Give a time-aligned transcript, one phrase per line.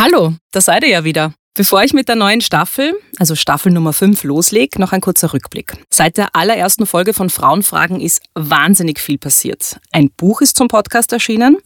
[0.00, 1.34] Hallo, da seid ihr ja wieder.
[1.54, 5.72] Bevor ich mit der neuen Staffel, also Staffel Nummer 5, loslege, noch ein kurzer Rückblick.
[5.90, 9.80] Seit der allerersten Folge von Frauenfragen ist wahnsinnig viel passiert.
[9.90, 11.56] Ein Buch ist zum Podcast erschienen.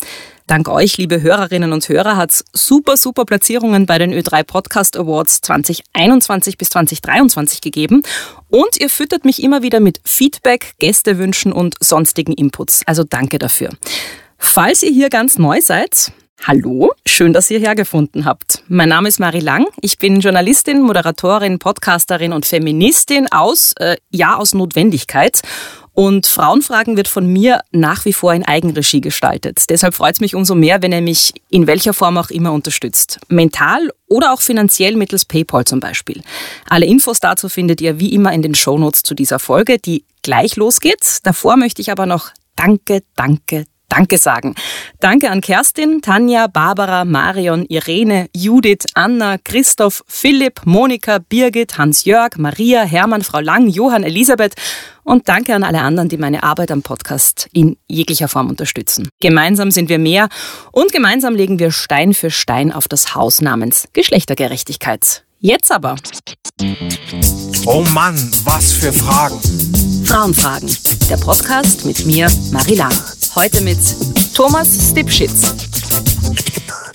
[0.46, 5.43] Dank euch, liebe Hörerinnen und Hörer, hat's super, super Platzierungen bei den Ö3 Podcast Awards
[5.43, 8.03] 2021 bis 2023 gegeben.
[8.49, 12.80] Und ihr füttert mich immer wieder mit Feedback, Gästewünschen und sonstigen Inputs.
[12.87, 13.69] Also danke dafür.
[14.39, 16.12] Falls ihr hier ganz neu seid,
[16.45, 18.64] Hallo, schön, dass ihr hergefunden habt.
[18.66, 19.64] Mein Name ist Marie Lang.
[19.80, 25.43] Ich bin Journalistin, Moderatorin, Podcasterin und Feministin aus, äh, ja, aus Notwendigkeit.
[25.93, 29.70] Und Frauenfragen wird von mir nach wie vor in Eigenregie gestaltet.
[29.70, 33.20] Deshalb freut es mich umso mehr, wenn ihr mich in welcher Form auch immer unterstützt.
[33.28, 36.22] Mental oder auch finanziell mittels PayPal zum Beispiel.
[36.69, 40.56] Alle Infos dazu findet ihr wie immer in den Shownotes zu dieser Folge, die gleich
[40.56, 41.19] losgeht.
[41.22, 44.55] Davor möchte ich aber noch Danke, danke, Danke sagen.
[45.01, 52.84] Danke an Kerstin, Tanja, Barbara, Marion, Irene, Judith, Anna, Christoph, Philipp, Monika, Birgit, Hans-Jörg, Maria,
[52.84, 54.55] Hermann, Frau Lang, Johann, Elisabeth
[55.05, 59.11] und danke an alle anderen, die meine Arbeit am Podcast in jeglicher Form unterstützen.
[59.21, 60.31] Gemeinsam sind wir mehr
[60.71, 65.23] und gemeinsam legen wir Stein für Stein auf das Haus namens Geschlechtergerechtigkeit.
[65.39, 65.97] Jetzt aber.
[67.67, 69.92] Oh Mann, was für Fragen.
[70.13, 70.69] Frauenfragen.
[71.09, 72.93] Der Podcast mit mir, Marie Lang.
[73.35, 73.79] Heute mit
[74.35, 75.55] Thomas Stipschitz.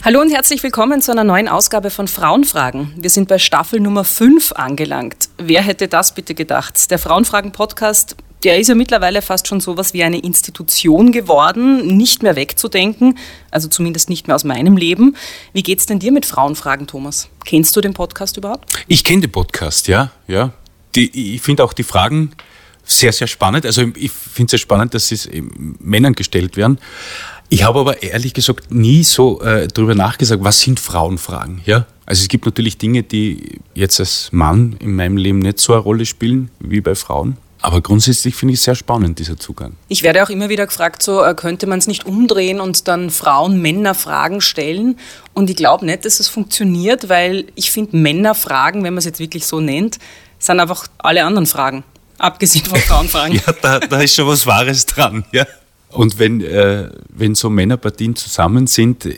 [0.06, 2.94] Hallo und herzlich willkommen zu einer neuen Ausgabe von Frauenfragen.
[2.96, 5.30] Wir sind bei Staffel Nummer 5 angelangt.
[5.40, 6.92] Wer hätte das bitte gedacht?
[6.92, 12.22] Der Frauenfragen-Podcast, der ist ja mittlerweile fast schon so was wie eine Institution geworden, nicht
[12.22, 13.18] mehr wegzudenken,
[13.50, 15.16] also zumindest nicht mehr aus meinem Leben.
[15.54, 17.30] Wie geht's denn dir mit Frauenfragen, Thomas?
[17.46, 18.72] Kennst du den Podcast überhaupt?
[18.88, 20.52] Ich kenne den Podcast, ja, ja.
[20.94, 22.36] Die, ich finde auch die Fragen
[22.88, 23.66] sehr, sehr spannend.
[23.66, 25.18] Also ich finde es sehr spannend, dass sie
[25.80, 26.80] Männern gestellt werden.
[27.50, 31.62] Ich habe aber ehrlich gesagt nie so äh, darüber nachgesagt, was sind Frauenfragen.
[31.66, 31.86] Ja?
[32.06, 35.82] Also es gibt natürlich Dinge, die jetzt als Mann in meinem Leben nicht so eine
[35.82, 37.38] Rolle spielen wie bei Frauen.
[37.62, 39.74] Aber grundsätzlich finde ich es sehr spannend, dieser Zugang.
[39.88, 43.10] Ich werde auch immer wieder gefragt, so äh, könnte man es nicht umdrehen und dann
[43.10, 45.00] Frauen Männer Fragen stellen.
[45.34, 49.06] Und ich glaube nicht, dass es funktioniert, weil ich finde Männer Fragen, wenn man es
[49.06, 49.98] jetzt wirklich so nennt,
[50.38, 51.84] sind einfach alle anderen Fragen.
[52.18, 53.36] Abgesehen von Frauenfragen.
[53.46, 55.26] ja, da, da ist schon was Wahres dran.
[55.32, 55.46] Ja.
[55.90, 59.16] Und wenn, äh, wenn so Männerpartien zusammen sind, äh,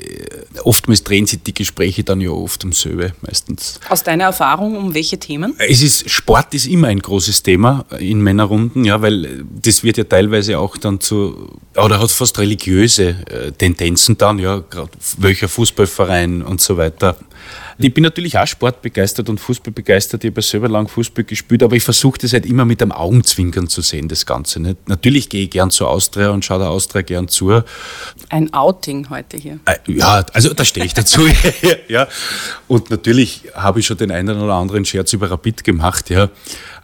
[0.64, 3.80] oftmals drehen sich die Gespräche dann ja oft um selbe meistens.
[3.90, 5.56] Aus deiner Erfahrung, um welche Themen?
[5.58, 10.04] Es ist, Sport ist immer ein großes Thema in Männerrunden, ja, weil das wird ja
[10.04, 16.44] teilweise auch dann zu, oder hat fast religiöse äh, Tendenzen dann, ja, gerade welcher Fußballverein
[16.44, 17.18] und so weiter.
[17.81, 20.25] Ich bin natürlich auch sportbegeistert und fußballbegeistert.
[20.25, 23.69] Ich habe selber lang Fußball gespielt, aber ich versuche das halt immer mit einem Augenzwinkern
[23.69, 24.59] zu sehen, das Ganze.
[24.59, 24.90] Nicht?
[24.90, 27.62] Natürlich gehe ich gern zur Austria und schaue der Austria gern zu.
[28.28, 29.59] Ein Outing heute hier.
[29.63, 31.25] Äh, ja, also da stehe ich dazu.
[31.88, 32.09] ja.
[32.67, 36.29] Und natürlich habe ich schon den einen oder anderen Scherz über Rapid gemacht, ja.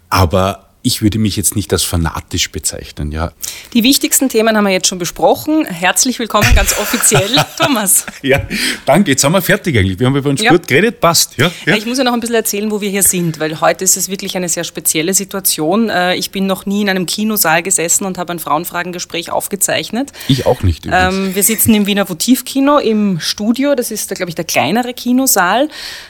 [0.09, 3.31] Aber ich würde mich jetzt nicht als fanatisch bezeichnen, ja.
[3.73, 5.65] Die wichtigsten Themen haben wir jetzt schon besprochen.
[5.65, 7.27] Herzlich willkommen, ganz offiziell,
[7.59, 8.05] Thomas.
[8.21, 8.41] Ja,
[8.85, 9.09] danke.
[9.09, 9.97] Jetzt sind wir fertig eigentlich.
[9.97, 10.51] Wir haben über uns ja.
[10.51, 11.37] gut geredet, passt.
[11.37, 11.75] Ja, ja.
[11.75, 14.09] Ich muss ja noch ein bisschen erzählen, wo wir hier sind, weil heute ist es
[14.09, 15.89] wirklich eine sehr spezielle Situation.
[15.89, 20.11] Äh, ich bin noch nie in einem Kinosaal gesessen und habe ein Frauenfragengespräch aufgezeichnet.
[20.27, 20.85] Ich auch nicht.
[20.91, 23.73] Ähm, wir sitzen im Wiener Votivkino im Studio.
[23.73, 25.67] Das ist, glaube ich, der kleinere Kinosaal.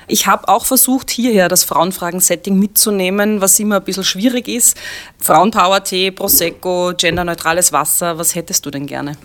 [0.09, 4.77] Ich habe auch versucht, hierher das Frauenfragen-Setting mitzunehmen, was immer ein bisschen schwierig ist ist.
[5.19, 9.17] Frauenpower-Tee, Prosecco, genderneutrales Wasser, was hättest du denn gerne?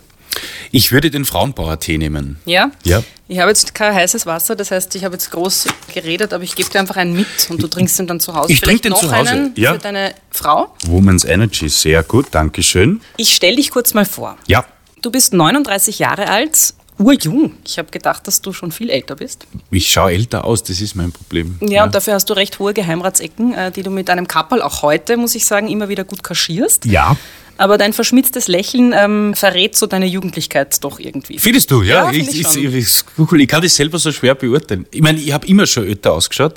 [0.70, 2.38] Ich würde den Frauenpower-Tee nehmen.
[2.44, 2.70] Ja?
[2.84, 3.02] Ja.
[3.26, 6.54] Ich habe jetzt kein heißes Wasser, das heißt, ich habe jetzt groß geredet, aber ich
[6.54, 8.52] gebe dir einfach einen mit und du trinkst den dann zu Hause.
[8.52, 9.30] Ich trinke den zu Hause.
[9.30, 9.72] Einen ja.
[9.72, 10.74] Für deine Frau.
[10.86, 13.00] Woman's Energy, sehr gut, danke schön.
[13.16, 14.36] Ich stelle dich kurz mal vor.
[14.46, 14.64] Ja.
[15.02, 17.54] Du bist 39 Jahre alt, urjung.
[17.66, 19.46] Ich habe gedacht, dass du schon viel älter bist.
[19.70, 21.56] Ich schaue älter aus, das ist mein Problem.
[21.60, 24.62] Ja, ja, und dafür hast du recht hohe Geheimratsecken, äh, die du mit einem Kappel
[24.62, 26.84] auch heute, muss ich sagen, immer wieder gut kaschierst.
[26.84, 27.16] Ja.
[27.56, 31.38] Aber dein verschmitztes Lächeln ähm, verrät so deine Jugendlichkeit doch irgendwie.
[31.38, 32.10] Findest du, ja?
[32.10, 34.86] ja ich, ich, ich, ich, kann das selber so schwer beurteilen.
[34.90, 36.54] Ich meine, ich habe immer schon älter ausgeschaut,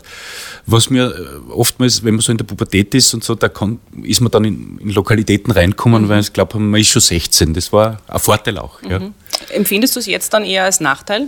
[0.66, 3.82] was mir äh, oftmals, wenn man so in der Pubertät ist und so, da kann,
[4.02, 6.10] ist man dann in, in Lokalitäten reinkommen, mhm.
[6.10, 7.54] weil ich glaube, man ist schon 16.
[7.54, 8.82] Das war ein Vorteil auch.
[8.82, 9.14] Mhm.
[9.52, 11.28] Empfindest du es jetzt dann eher als Nachteil?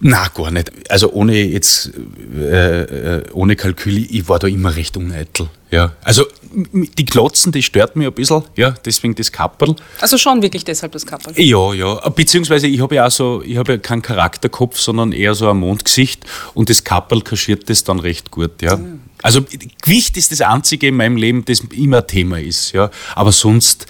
[0.00, 0.70] Na, gar nicht.
[0.90, 1.90] Also ohne jetzt,
[2.36, 5.48] äh, äh, ohne Kalkül, ich war da immer recht uneitel.
[5.74, 5.92] Ja.
[6.02, 9.74] Also die Glotzen, die stört mich ein bisschen, ja, deswegen das Kapperl.
[10.00, 11.34] Also schon wirklich deshalb das Kapperl?
[11.36, 12.08] Ja, ja.
[12.10, 15.56] Beziehungsweise ich habe ja auch so, ich habe ja keinen Charakterkopf, sondern eher so ein
[15.56, 16.24] Mondgesicht
[16.54, 18.76] und das Kapperl kaschiert das dann recht gut, ja.
[18.76, 19.00] Mhm.
[19.24, 19.40] Also
[19.80, 22.72] Gewicht ist das Einzige in meinem Leben, das immer Thema ist.
[22.72, 22.90] Ja.
[23.14, 23.86] Aber sonst,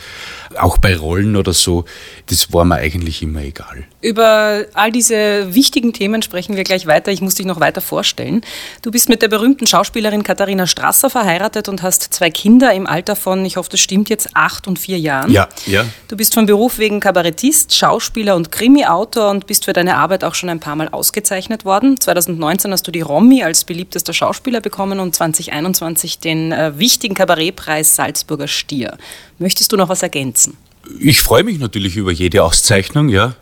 [0.60, 1.86] auch bei Rollen oder so,
[2.26, 3.84] das war mir eigentlich immer egal.
[4.00, 7.10] Über all diese wichtigen Themen sprechen wir gleich weiter.
[7.10, 8.42] Ich muss dich noch weiter vorstellen.
[8.82, 13.16] Du bist mit der berühmten Schauspielerin Katharina Strasser verheiratet und hast zwei Kinder im Alter
[13.16, 15.30] von, ich hoffe, das stimmt jetzt, acht und vier Jahren.
[15.30, 15.84] Ja, ja.
[16.08, 20.34] Du bist von Beruf wegen Kabarettist, Schauspieler und Krimi-Autor und bist für deine Arbeit auch
[20.34, 22.00] schon ein paar Mal ausgezeichnet worden.
[22.00, 27.96] 2019 hast du die Romy als beliebtester Schauspieler bekommen und 2021 den äh, wichtigen Kabarettpreis
[27.96, 28.96] Salzburger Stier.
[29.38, 30.56] Möchtest du noch was ergänzen?
[31.00, 33.34] Ich freue mich natürlich über jede Auszeichnung, ja.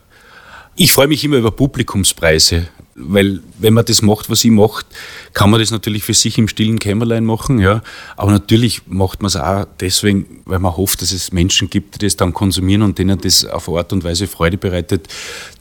[0.75, 4.87] Ich freue mich immer über Publikumspreise, weil wenn man das macht, was ich macht,
[5.33, 7.83] kann man das natürlich für sich im stillen Kämmerlein machen, ja.
[8.17, 12.07] Aber natürlich macht man es auch deswegen, weil man hofft, dass es Menschen gibt, die
[12.07, 15.09] das dann konsumieren und denen das auf Art und Weise Freude bereitet.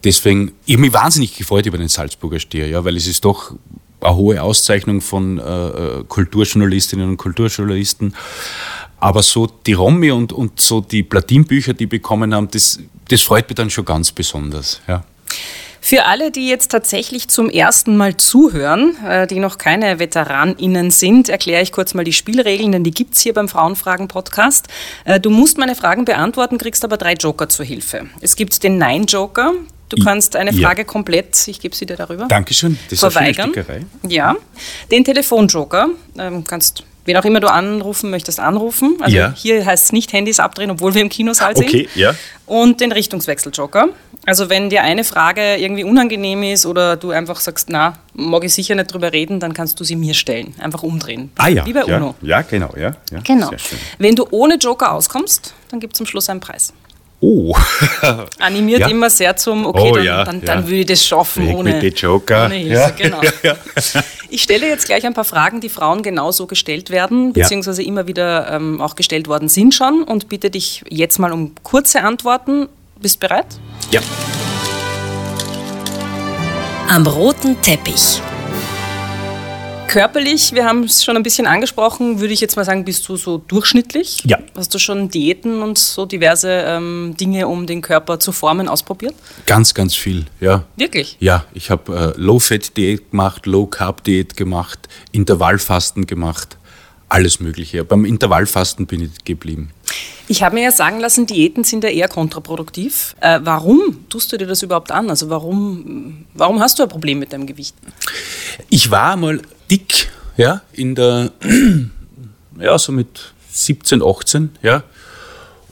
[0.04, 3.54] Deswegen, ich habe mich wahnsinnig gefreut über den Salzburger Stier, ja, weil es ist doch
[4.02, 8.14] eine hohe Auszeichnung von äh, äh Kulturjournalistinnen und Kulturjournalisten.
[9.00, 13.50] Aber so die Romy und, und so die Platinbücher, die bekommen haben, das, das freut
[13.50, 14.82] mich dann schon ganz besonders.
[14.88, 15.04] Ja.
[15.84, 21.28] Für alle, die jetzt tatsächlich zum ersten Mal zuhören, äh, die noch keine VeteranInnen sind,
[21.28, 24.68] erkläre ich kurz mal die Spielregeln, denn die gibt es hier beim Frauenfragen-Podcast.
[25.06, 28.06] Äh, du musst meine Fragen beantworten, kriegst aber drei Joker zur Hilfe.
[28.22, 29.54] Es gibt den Nein-Joker.
[29.90, 30.88] Du kannst eine Frage ja.
[30.88, 32.28] komplett, ich gebe sie dir darüber.
[32.28, 33.52] Dankeschön, das ist verweigern.
[33.54, 34.38] eine Ja.
[34.90, 38.98] Den Telefon-Joker ähm, kannst wen auch immer du anrufen möchtest, anrufen.
[39.00, 39.34] Also ja.
[39.36, 41.68] hier heißt es nicht Handys abdrehen, obwohl wir im Kinosaal sind.
[41.68, 42.14] Okay, ja.
[42.46, 43.90] Und den Richtungswechsel-Joker.
[44.26, 48.54] Also wenn dir eine Frage irgendwie unangenehm ist oder du einfach sagst, na, mag ich
[48.54, 50.54] sicher nicht drüber reden, dann kannst du sie mir stellen.
[50.60, 51.32] Einfach umdrehen.
[51.38, 51.66] Ah ja.
[51.66, 52.16] Wie bei ja, UNO.
[52.22, 52.74] Ja, genau.
[52.76, 53.20] Ja, ja.
[53.24, 53.52] genau.
[53.98, 56.74] Wenn du ohne Joker auskommst, dann gibt es zum Schluss einen Preis.
[57.24, 57.56] Oh.
[58.40, 58.88] Animiert ja.
[58.88, 60.66] immer sehr zum, okay, oh, dann, ja, dann, dann ja.
[60.66, 62.46] würde ich das schaffen Weg ohne, mit Joker.
[62.46, 62.94] ohne Hilfe.
[62.98, 63.22] Genau.
[64.34, 68.50] Ich stelle jetzt gleich ein paar Fragen, die Frauen genauso gestellt werden, beziehungsweise immer wieder
[68.50, 72.70] ähm, auch gestellt worden sind schon und bitte dich jetzt mal um kurze Antworten.
[73.02, 73.48] Bist bereit?
[73.92, 74.00] Ja.
[76.88, 78.22] Am roten Teppich.
[79.92, 83.18] Körperlich, wir haben es schon ein bisschen angesprochen, würde ich jetzt mal sagen, bist du
[83.18, 84.24] so durchschnittlich?
[84.24, 84.40] Ja.
[84.56, 89.14] Hast du schon Diäten und so diverse ähm, Dinge, um den Körper zu formen, ausprobiert?
[89.48, 90.64] Ganz, ganz viel, ja.
[90.78, 91.18] Wirklich?
[91.20, 94.80] Ja, ich habe äh, Low-Fat-Diät gemacht, Low-Carb-Diät gemacht,
[95.12, 96.56] Intervallfasten gemacht,
[97.10, 97.84] alles Mögliche.
[97.84, 99.72] Beim Intervallfasten bin ich geblieben.
[100.28, 103.16] Ich habe mir ja sagen lassen, Diäten sind ja eher kontraproduktiv.
[103.20, 105.10] Äh, warum tust du dir das überhaupt an?
[105.10, 107.76] Also warum, warum hast du ein Problem mit deinem Gewicht?
[108.70, 111.32] Ich war mal dick, ja, in der,
[112.60, 114.84] ja, so mit 17, 18, ja,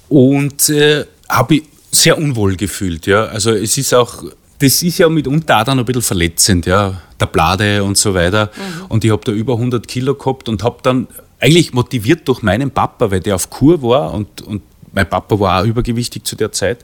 [0.09, 3.25] und äh, habe ich sehr unwohl gefühlt, ja.
[3.25, 4.23] Also es ist auch,
[4.59, 8.51] das ist ja mitunter auch dann ein bisschen verletzend, ja, der Blade und so weiter.
[8.55, 8.85] Mhm.
[8.87, 11.07] Und ich habe da über 100 Kilo gehabt und habe dann
[11.39, 15.61] eigentlich motiviert durch meinen Papa, weil der auf Kur war und, und mein Papa war
[15.61, 16.79] auch übergewichtig zu der Zeit.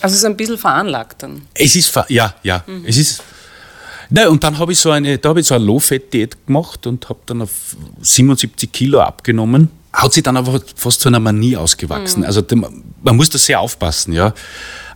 [0.00, 1.42] Also es ist ein bisschen veranlagt dann?
[1.54, 2.84] Es ist, ja, ja, mhm.
[2.86, 3.22] es ist
[4.12, 7.08] Nein, und dann habe ich so eine, da habe ich so eine Low-Fat-Diät gemacht und
[7.08, 9.70] habe dann auf 77 Kilo abgenommen.
[9.92, 12.20] Hat sich dann aber fast zu einer Manie ausgewachsen.
[12.20, 12.26] Mhm.
[12.26, 12.42] Also
[13.02, 14.34] man muss da sehr aufpassen, ja.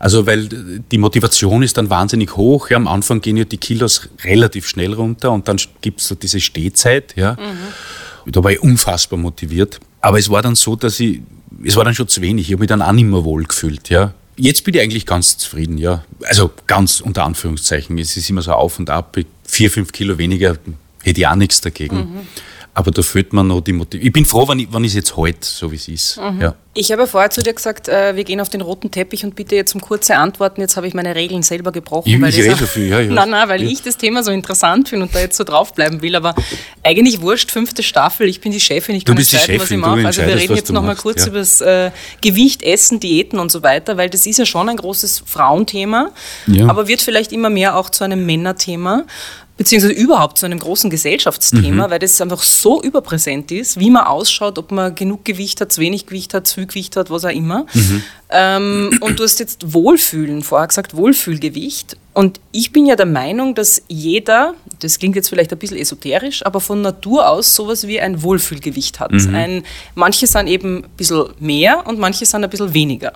[0.01, 0.49] Also weil
[0.91, 2.71] die Motivation ist dann wahnsinnig hoch.
[2.71, 6.17] Ja, am Anfang gehen ja die Kilos relativ schnell runter und dann gibt es so
[6.17, 7.33] diese Stehzeit, ja.
[7.33, 7.73] Mhm.
[8.27, 9.81] Da war ich unfassbar motiviert.
[10.01, 11.21] Aber es war dann so, dass ich,
[11.65, 12.47] es war dann schon zu wenig.
[12.47, 14.15] Ich habe mich dann auch nicht mehr wohl gefühlt, ja.
[14.37, 16.05] Jetzt bin ich eigentlich ganz zufrieden, ja.
[16.25, 17.97] Also ganz unter Anführungszeichen.
[17.99, 19.17] Es ist immer so auf und ab.
[19.45, 20.57] Vier, fünf Kilo weniger
[21.03, 21.97] hätte ich auch nichts dagegen.
[21.97, 22.21] Mhm.
[22.77, 24.07] Aber da fehlt mir noch die Motivation.
[24.07, 26.21] Ich bin froh, wenn ich es jetzt halt, so wie es ist.
[26.21, 26.41] Mhm.
[26.41, 26.55] Ja.
[26.77, 29.55] Ich habe vorher zu dir gesagt, äh, wir gehen auf den roten Teppich und bitte
[29.55, 30.61] jetzt um kurze Antworten.
[30.61, 32.09] Jetzt habe ich meine Regeln selber gebrochen.
[32.09, 33.13] Ich, weil ich rede viel, ja, ja.
[33.13, 33.71] Nein, nein, weil ja.
[33.71, 36.17] ich das Thema so interessant finde und da jetzt so draufbleiben will.
[36.17, 36.35] Aber
[36.83, 40.05] eigentlich wurscht, fünfte Staffel, ich bin die Chefin, ich kann entscheiden, was ich mache.
[40.05, 41.29] Also wir reden jetzt nochmal kurz ja.
[41.29, 44.77] über das äh, Gewicht, Essen, Diäten und so weiter, weil das ist ja schon ein
[44.77, 46.11] großes Frauenthema,
[46.49, 46.67] ja.
[46.67, 49.05] aber wird vielleicht immer mehr auch zu einem Männerthema
[49.57, 51.91] beziehungsweise überhaupt zu einem großen Gesellschaftsthema, mhm.
[51.91, 55.81] weil das einfach so überpräsent ist, wie man ausschaut, ob man genug Gewicht hat, zu
[55.81, 57.67] wenig Gewicht hat, zu viel Gewicht hat, was auch immer.
[57.73, 58.03] Mhm.
[58.31, 61.97] Ähm, und du hast jetzt Wohlfühlen, vorher gesagt Wohlfühlgewicht.
[62.15, 66.45] Und ich bin ja der Meinung, dass jeder, das klingt jetzt vielleicht ein bisschen esoterisch,
[66.45, 69.13] aber von Natur aus sowas wie ein Wohlfühlgewicht hat.
[69.13, 69.35] Mhm.
[69.35, 69.63] Ein,
[69.95, 73.13] manche sind eben ein bisschen mehr und manche sind ein bisschen weniger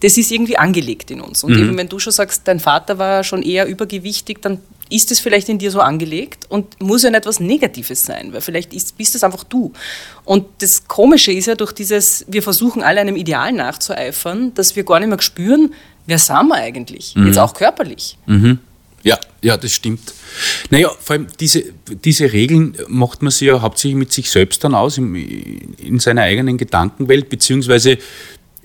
[0.00, 1.42] das ist irgendwie angelegt in uns.
[1.42, 1.62] Und mhm.
[1.62, 4.58] eben wenn du schon sagst, dein Vater war schon eher übergewichtig, dann
[4.90, 8.40] ist es vielleicht in dir so angelegt und muss ja nicht etwas Negatives sein, weil
[8.40, 9.72] vielleicht ist, bist es einfach du.
[10.24, 14.84] Und das Komische ist ja durch dieses, wir versuchen alle einem Ideal nachzueifern, dass wir
[14.84, 15.74] gar nicht mehr spüren,
[16.06, 17.26] wer sind wir eigentlich, mhm.
[17.26, 18.16] jetzt auch körperlich.
[18.26, 18.60] Mhm.
[19.02, 20.12] Ja, ja, das stimmt.
[20.70, 21.62] Naja, vor allem diese,
[22.04, 26.22] diese Regeln macht man sich ja hauptsächlich mit sich selbst dann aus, im, in seiner
[26.22, 27.98] eigenen Gedankenwelt, beziehungsweise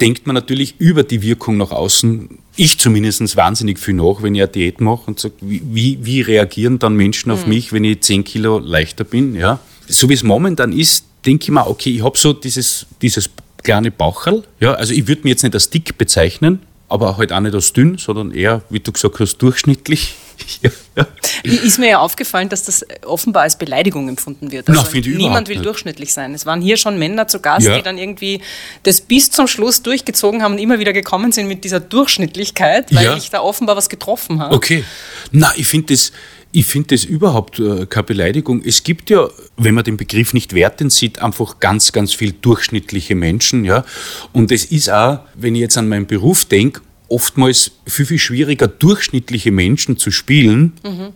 [0.02, 4.42] denkt man natürlich über die Wirkung nach außen, ich zumindest wahnsinnig viel nach, wenn ich
[4.42, 7.54] eine Diät mache und sage, wie, wie reagieren dann Menschen auf mhm.
[7.54, 9.36] mich, wenn ich 10 Kilo leichter bin.
[9.36, 9.60] Ja?
[9.88, 13.30] So wie es momentan ist, denke ich mir, okay, ich habe so dieses, dieses
[13.64, 14.44] kleine Baucherl.
[14.60, 14.74] Ja?
[14.74, 17.98] Also ich würde mich jetzt nicht als dick bezeichnen, aber halt auch nicht als dünn,
[17.98, 20.16] sondern eher, wie du gesagt hast, durchschnittlich.
[20.62, 21.08] Ja, ja.
[21.44, 24.70] Ist mir ja aufgefallen, dass das offenbar als Beleidigung empfunden wird.
[24.70, 25.66] Also Na, niemand will nicht.
[25.66, 26.34] durchschnittlich sein.
[26.34, 27.78] Es waren hier schon Männer zu Gast, ja.
[27.78, 28.42] die dann irgendwie
[28.84, 33.18] das bis zum Schluss durchgezogen haben und immer wieder gekommen sind mit dieser Durchschnittlichkeit, weil
[33.18, 34.56] ich da offenbar was getroffen habe.
[34.56, 34.84] Okay.
[35.32, 36.12] Na, ich finde das,
[36.52, 38.62] ich finde das überhaupt äh, keine Beleidigung.
[38.64, 43.16] Es gibt ja, wenn man den Begriff nicht wertend sieht, einfach ganz, ganz viel durchschnittliche
[43.16, 43.64] Menschen.
[43.64, 43.86] Ja?
[44.34, 46.82] Und es ist auch, wenn ich jetzt an meinen Beruf denke,
[47.12, 51.10] oftmals viel, viel schwieriger, durchschnittliche Menschen zu spielen, mhm.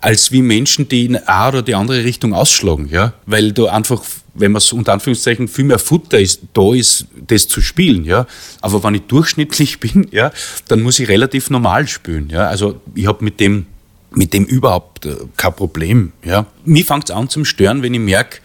[0.00, 2.88] als wie Menschen, die in eine oder die andere Richtung ausschlagen.
[2.88, 3.14] Ja?
[3.26, 4.02] Weil da einfach,
[4.34, 8.04] wenn man es unter Anführungszeichen viel mehr Futter ist, da ist, das zu spielen.
[8.04, 8.26] Ja?
[8.60, 10.32] Aber wenn ich durchschnittlich bin, ja,
[10.68, 12.30] dann muss ich relativ normal spielen.
[12.30, 12.46] Ja?
[12.46, 13.66] Also ich habe mit dem
[14.12, 16.12] mit dem überhaupt äh, kein Problem.
[16.24, 16.46] Ja.
[16.64, 18.38] Mir fängt es an zum Stören, wenn ich merke,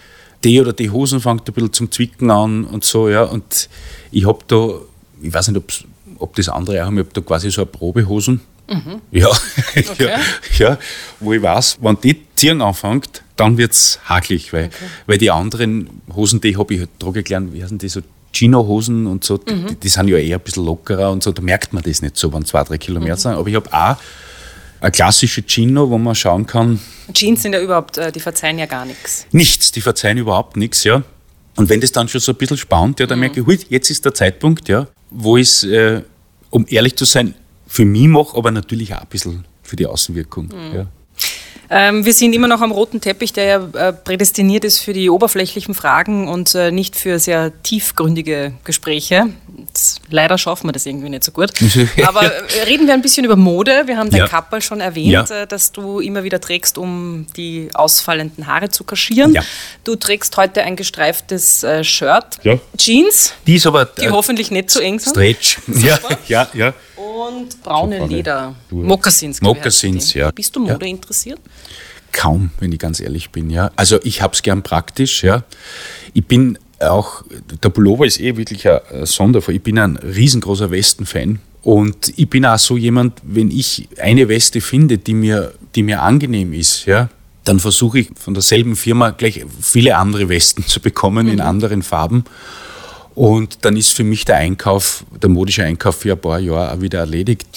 [0.43, 3.09] die oder die Hosen fängt ein bisschen zum Zwicken an und so.
[3.09, 3.23] Ja.
[3.23, 3.67] Und
[4.11, 4.73] ich habe da,
[5.23, 5.71] ich weiß nicht, ob
[6.33, 8.41] das andere auch haben, ich habe da quasi so eine Probehosen.
[8.67, 9.01] Mhm.
[9.11, 9.27] Ja,
[9.75, 9.87] okay.
[9.99, 10.19] ja,
[10.57, 10.77] ja,
[11.19, 14.85] wo ich weiß, wenn die ziehen anfängt, dann wird es hakelig, weil, okay.
[15.05, 18.01] weil die anderen Hosen, die habe ich halt trage gelernt, wie heißen die so,
[18.35, 19.67] Chino-Hosen und so, mhm.
[19.67, 22.17] die, die, sind ja eher ein bisschen lockerer und so, da merkt man das nicht
[22.17, 23.19] so, wenn zwei, drei Kilometer mhm.
[23.19, 23.31] sind.
[23.33, 23.97] Aber ich habe auch
[24.81, 26.79] eine klassische Chino, wo man schauen kann.
[27.13, 29.25] Jeans sind ja überhaupt, äh, die verzeihen ja gar nichts.
[29.31, 31.03] Nichts, die verzeihen überhaupt nichts, ja.
[31.55, 33.21] Und wenn das dann schon so ein bisschen spannt, ja, dann mhm.
[33.21, 36.01] merke ich, hui, jetzt ist der Zeitpunkt, ja, wo ich es, äh,
[36.55, 37.35] um ehrlich zu sein,
[37.67, 40.45] für mich mache, aber natürlich auch ein bisschen für die Außenwirkung.
[40.45, 40.75] Mhm.
[40.75, 40.87] Ja.
[41.69, 45.09] Ähm, wir sind immer noch am roten Teppich, der ja äh, prädestiniert ist für die
[45.09, 49.27] oberflächlichen Fragen und äh, nicht für sehr tiefgründige Gespräche.
[49.73, 51.51] Das, leider schaffen wir das irgendwie nicht so gut.
[52.05, 53.83] Aber äh, reden wir ein bisschen über Mode.
[53.85, 54.27] Wir haben dein ja.
[54.27, 55.43] Kappel schon erwähnt, ja.
[55.43, 59.33] Äh, dass du immer wieder trägst, um die ausfallenden Haare zu kaschieren.
[59.33, 59.43] Ja.
[59.83, 62.39] Du trägst heute ein gestreiftes äh, Shirt,
[62.77, 65.11] Jeans, die, aber, die hoffentlich nicht zu eng sind.
[65.11, 65.59] Stretch.
[65.85, 66.73] Ja, ja, ja.
[66.95, 68.55] Und braune Leder.
[68.69, 69.41] Mokassins.
[69.41, 70.31] Mokassins, ja.
[70.31, 71.39] Bist du Mode interessiert?
[72.11, 73.49] Kaum, wenn ich ganz ehrlich bin.
[73.49, 73.71] Ja.
[73.75, 75.23] Also ich habe es gern praktisch.
[75.23, 75.43] Ja.
[76.13, 77.23] Ich bin auch,
[77.63, 79.55] der Pullover ist eh wirklich ein Sonderfall.
[79.55, 81.39] Ich bin ein riesengroßer Westen-Fan.
[81.63, 86.03] Und ich bin auch so jemand, wenn ich eine Weste finde, die mir, die mir
[86.03, 87.09] angenehm ist, ja,
[87.43, 91.33] dann versuche ich von derselben Firma gleich viele andere Westen zu bekommen mhm.
[91.33, 92.25] in anderen Farben.
[93.15, 96.81] Und dann ist für mich der Einkauf, der modische Einkauf für ein paar Jahre auch
[96.81, 97.47] wieder erledigt.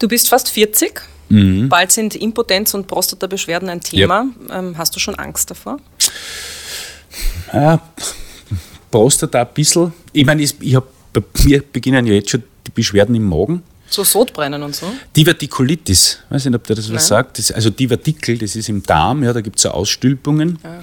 [0.00, 1.00] Du bist fast 40.
[1.28, 1.68] Mhm.
[1.68, 4.26] Bald sind Impotenz und Prostatabeschwerden ein Thema.
[4.48, 4.58] Ja.
[4.58, 5.78] Ähm, hast du schon Angst davor?
[7.52, 7.80] Ja,
[8.90, 9.92] Prostata ein bisschen.
[10.12, 13.62] Ich meine, ich, ich hab, bei mir beginnen ja jetzt schon die Beschwerden im Magen.
[13.88, 14.86] So Sodbrennen und so?
[15.16, 16.96] Divertikulitis, ich weiß nicht, ob der das Nein.
[16.96, 17.38] was sagt.
[17.38, 20.58] Das, also Divertikel, das ist im Darm, ja, da gibt es so Ausstülpungen.
[20.64, 20.80] Ja.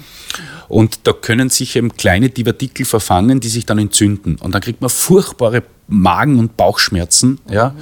[0.68, 4.36] Und da können sich eben kleine Divertikel verfangen, die sich dann entzünden.
[4.36, 7.38] Und dann kriegt man furchtbare Magen- und Bauchschmerzen.
[7.46, 7.52] Mhm.
[7.52, 7.74] Ja.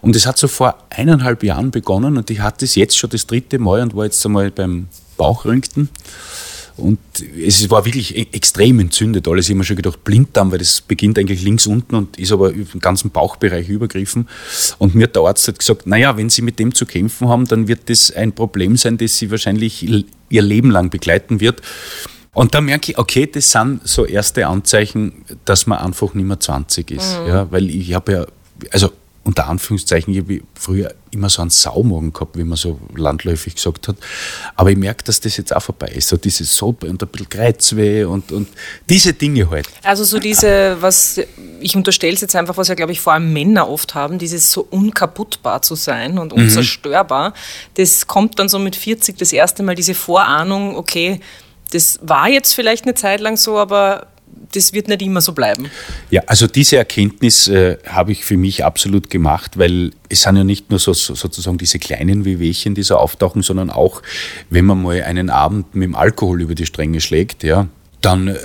[0.00, 3.26] Und das hat so vor eineinhalb Jahren begonnen und ich hatte es jetzt schon das
[3.26, 5.88] dritte Mal und war jetzt einmal beim Bauchröntgen.
[6.76, 6.98] Und
[7.44, 9.46] es war wirklich e-, extrem entzündet alles.
[9.46, 12.50] Ich habe mir schon gedacht, Blinddarm, weil das beginnt eigentlich links unten und ist aber
[12.50, 14.28] über den ganzen Bauchbereich übergriffen.
[14.78, 17.46] Und mir hat der Arzt hat gesagt, naja, wenn Sie mit dem zu kämpfen haben,
[17.46, 19.82] dann wird das ein Problem sein, das Sie wahrscheinlich
[20.28, 21.60] Ihr Leben lang begleiten wird.
[22.34, 26.40] Und da merke ich, okay, das sind so erste Anzeichen, dass man einfach nicht mehr
[26.40, 27.20] 20 ist.
[27.20, 27.26] Mhm.
[27.26, 28.26] Ja, weil ich habe ja,
[28.70, 28.90] also
[29.24, 33.86] unter Anführungszeichen, ich habe früher immer so einen Saumagen gehabt, wie man so landläufig gesagt
[33.86, 33.96] hat.
[34.56, 36.08] Aber ich merke, dass das jetzt auch vorbei ist.
[36.08, 38.48] So dieses Sobe und ein bisschen Kreuzweh und, und
[38.88, 39.68] diese Dinge halt.
[39.84, 41.20] Also so diese, was,
[41.60, 44.50] ich unterstelle es jetzt einfach, was ja, glaube ich, vor allem Männer oft haben, dieses
[44.50, 46.42] so unkaputtbar zu sein und mhm.
[46.42, 47.30] unzerstörbar.
[47.30, 47.34] Mhm.
[47.74, 51.20] Das kommt dann so mit 40 das erste Mal diese Vorahnung, okay,
[51.72, 54.08] das war jetzt vielleicht eine Zeit lang so, aber
[54.52, 55.70] das wird nicht immer so bleiben.
[56.10, 60.44] Ja, also diese Erkenntnis äh, habe ich für mich absolut gemacht, weil es sind ja
[60.44, 64.02] nicht nur so, so, sozusagen diese kleinen Wehwehchen, die so auftauchen, sondern auch,
[64.50, 67.68] wenn man mal einen Abend mit dem Alkohol über die Stränge schlägt, ja,
[68.04, 68.38] dann äh,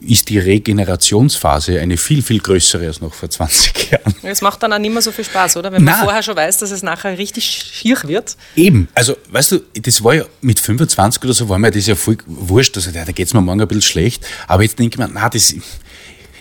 [0.00, 4.14] ist die Regenerationsphase eine viel, viel größere als noch vor 20 Jahren.
[4.22, 5.70] Es macht dann auch nicht mehr so viel Spaß, oder?
[5.70, 8.36] Wenn man vorher schon weiß, dass es nachher richtig schier wird.
[8.56, 8.88] Eben.
[8.94, 12.16] Also, weißt du, das war ja mit 25 oder so, war mir das ja voll
[12.26, 12.76] wurscht.
[12.76, 14.26] Also, da geht es mir morgen ein bisschen schlecht.
[14.48, 15.54] Aber jetzt denke ich mir, na, das,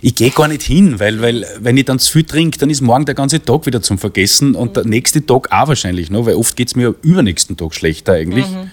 [0.02, 2.82] ich gehe gar nicht hin, weil, weil wenn ich dann zu viel trinke, dann ist
[2.82, 6.36] morgen der ganze Tag wieder zum Vergessen und der nächste Tag auch wahrscheinlich noch, weil
[6.36, 8.48] oft geht es mir übernächsten Tag schlechter eigentlich.
[8.50, 8.72] Mhm.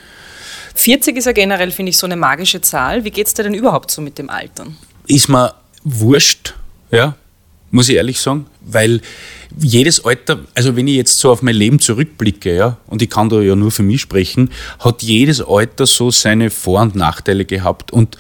[0.81, 3.05] 40 ist ja generell, finde ich, so eine magische Zahl.
[3.05, 4.77] Wie geht es dir denn überhaupt so mit dem Altern?
[5.07, 6.55] Ist mir wurscht,
[6.91, 7.17] ja,
[7.71, 9.01] muss ich ehrlich sagen, weil
[9.59, 13.29] jedes Alter, also wenn ich jetzt so auf mein Leben zurückblicke, ja, und ich kann
[13.29, 17.93] da ja nur für mich sprechen, hat jedes Alter so seine Vor- und Nachteile gehabt
[17.93, 18.17] und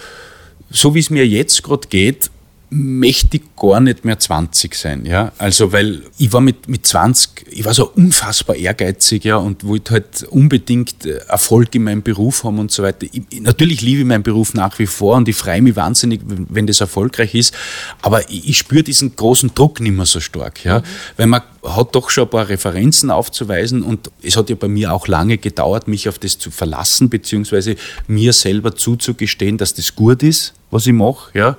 [0.70, 2.30] so wie es mir jetzt gerade geht,
[2.70, 5.32] möchte ich gar nicht mehr 20 sein, ja.
[5.38, 9.94] Also, weil ich war mit, mit 20, ich war so unfassbar ehrgeizig, ja, und wollte
[9.94, 13.06] halt unbedingt äh, Erfolg in meinem Beruf haben und so weiter.
[13.10, 16.68] Ich, natürlich liebe ich meinen Beruf nach wie vor und ich freue mich wahnsinnig, wenn,
[16.68, 17.54] das erfolgreich ist.
[18.02, 20.82] Aber ich, ich spüre diesen großen Druck nicht mehr so stark, ja.
[21.16, 24.92] Weil man hat doch schon ein paar Referenzen aufzuweisen und es hat ja bei mir
[24.94, 27.74] auch lange gedauert, mich auf das zu verlassen, beziehungsweise
[28.06, 31.56] mir selber zuzugestehen, dass das gut ist, was ich mache, ja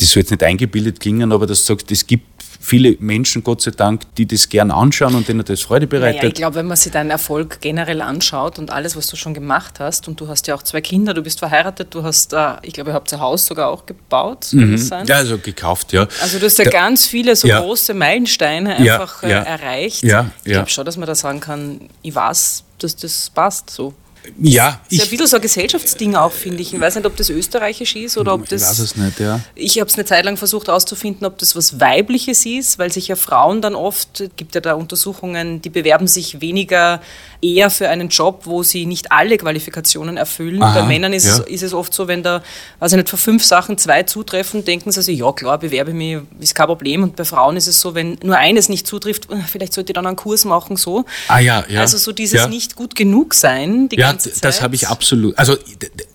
[0.00, 2.24] das soll jetzt nicht eingebildet klingen, aber das sagt, es gibt
[2.60, 6.16] viele Menschen, Gott sei Dank, die das gern anschauen und denen das Freude bereitet.
[6.18, 9.32] Naja, ich glaube, wenn man sich deinen Erfolg generell anschaut und alles, was du schon
[9.34, 12.52] gemacht hast, und du hast ja auch zwei Kinder, du bist verheiratet, du hast, äh,
[12.62, 14.76] ich glaube, ihr habt ein Haus sogar auch gebaut, mhm.
[14.76, 15.06] sein?
[15.06, 16.06] Ja, also gekauft, ja.
[16.20, 17.60] Also du hast ja da, ganz viele so ja.
[17.60, 19.42] große Meilensteine einfach ja, ja.
[19.42, 20.02] Äh, erreicht.
[20.02, 23.94] Ja, ich glaube schon, dass man da sagen kann, ich weiß, dass das passt so.
[24.38, 24.98] Ja, ich.
[24.98, 26.72] Das ist ein bisschen so ein Gesellschaftsding auch, finde ich.
[26.72, 28.62] Ich weiß nicht, ob das österreichisch ist oder ob das.
[28.62, 29.40] Ich weiß es nicht, ja.
[29.54, 33.08] Ich habe es eine Zeit lang versucht herauszufinden, ob das was Weibliches ist, weil sich
[33.08, 37.00] ja Frauen dann oft, gibt ja da Untersuchungen, die bewerben sich weniger
[37.42, 40.62] eher für einen Job, wo sie nicht alle Qualifikationen erfüllen.
[40.62, 41.38] Aha, Bei Männern ist, ja.
[41.38, 42.42] es, ist es oft so, wenn da,
[42.78, 46.54] also nicht für fünf Sachen zwei zutreffen, denken sie sich, ja klar, bewerbe mich, ist
[46.54, 47.02] kein Problem.
[47.02, 50.06] Und bei Frauen ist es so, wenn nur eines nicht zutrifft, vielleicht sollte ich dann
[50.06, 51.04] einen Kurs machen, so.
[51.28, 51.80] Ah ja, ja.
[51.80, 52.48] Also so dieses ja.
[52.48, 54.44] nicht gut genug sein, die ja, ganze Zeit.
[54.44, 55.56] das habe ich absolut, also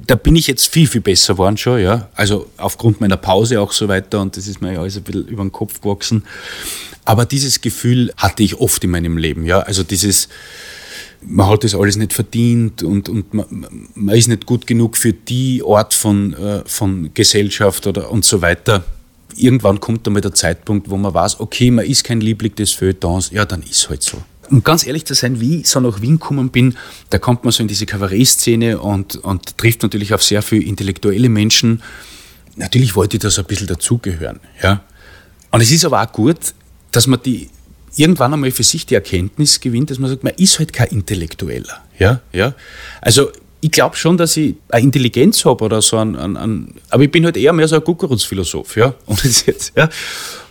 [0.05, 2.09] da bin ich jetzt viel, viel besser geworden schon, ja.
[2.15, 5.27] Also aufgrund meiner Pause auch so weiter und das ist mir ja alles ein bisschen
[5.27, 6.23] über den Kopf gewachsen.
[7.05, 9.59] Aber dieses Gefühl hatte ich oft in meinem Leben, ja.
[9.59, 10.27] Also dieses,
[11.21, 15.13] man hat das alles nicht verdient und, und man, man, ist nicht gut genug für
[15.13, 18.83] die Art von, äh, von Gesellschaft oder und so weiter.
[19.37, 23.31] Irgendwann kommt einmal der Zeitpunkt, wo man weiß, okay, man ist kein Liebling des Feuilletons,
[23.31, 24.17] ja, dann ist halt so.
[24.49, 26.75] Um ganz ehrlich zu sein, wie ich so nach Wien gekommen bin,
[27.09, 31.29] da kommt man so in diese Kabarettszene und, und trifft natürlich auf sehr viele intellektuelle
[31.29, 31.81] Menschen.
[32.55, 34.39] Natürlich wollte ich da so ein bisschen dazugehören.
[34.61, 34.83] Ja.
[35.51, 36.53] Und es ist aber auch gut,
[36.91, 37.49] dass man die
[37.95, 41.83] irgendwann einmal für sich die Erkenntnis gewinnt, dass man sagt, man ist halt kein Intellektueller.
[41.97, 42.53] Ja, ja.
[43.01, 43.31] Also
[43.65, 47.09] ich glaube schon, dass ich eine Intelligenz habe oder so ein, ein, ein, aber ich
[47.09, 48.93] bin halt eher mehr so ein Guckerutz-Philosoph, ja.
[49.07, 49.89] Und, jetzt, ja.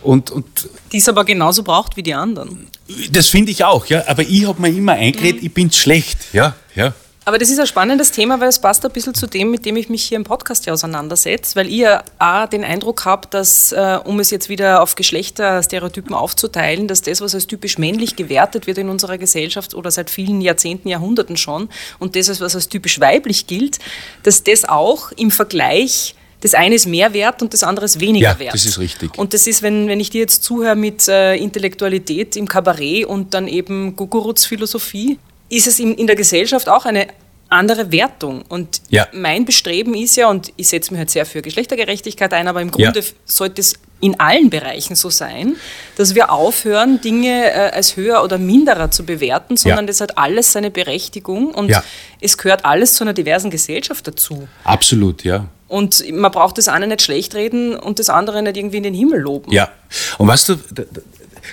[0.01, 0.45] Und, und
[0.91, 2.67] die es aber genauso braucht wie die anderen.
[3.11, 4.03] Das finde ich auch, ja.
[4.07, 5.47] Aber ich habe mir immer eingeredet, mhm.
[5.47, 6.93] ich bin schlecht, ja, ja.
[7.27, 9.75] Aber das ist ein spannendes Thema, weil es passt ein bisschen zu dem, mit dem
[9.77, 13.99] ich mich hier im Podcast ja auseinandersetze, weil ihr auch den Eindruck habt, dass, äh,
[14.03, 18.77] um es jetzt wieder auf Geschlechterstereotypen aufzuteilen, dass das, was als typisch männlich gewertet wird
[18.77, 23.47] in unserer Gesellschaft oder seit vielen Jahrzehnten, Jahrhunderten schon, und das, was als typisch weiblich
[23.47, 23.79] gilt,
[24.21, 28.33] dass das auch im Vergleich das eine ist mehr wert und das andere ist weniger
[28.33, 28.53] ja, wert.
[28.53, 29.17] Das ist richtig.
[29.17, 33.33] Und das ist, wenn, wenn ich dir jetzt zuhöre mit äh, Intellektualität im Kabarett und
[33.33, 35.17] dann eben Gugurutz Philosophie,
[35.49, 37.07] ist es in, in der Gesellschaft auch eine
[37.49, 38.43] andere Wertung.
[38.49, 39.07] Und ja.
[39.13, 42.71] mein Bestreben ist ja, und ich setze mich halt sehr für Geschlechtergerechtigkeit ein, aber im
[42.71, 43.05] Grunde ja.
[43.25, 45.55] sollte es in allen Bereichen so sein,
[45.95, 49.87] dass wir aufhören, Dinge äh, als höher oder minderer zu bewerten, sondern ja.
[49.87, 51.71] das hat alles seine Berechtigung und
[52.19, 54.47] es gehört alles zu einer diversen Gesellschaft dazu.
[54.63, 55.47] Absolut, ja.
[55.67, 58.93] Und man braucht das eine nicht schlecht reden und das andere nicht irgendwie in den
[58.93, 59.51] Himmel loben.
[59.51, 59.69] Ja,
[60.17, 60.83] und weißt du, da,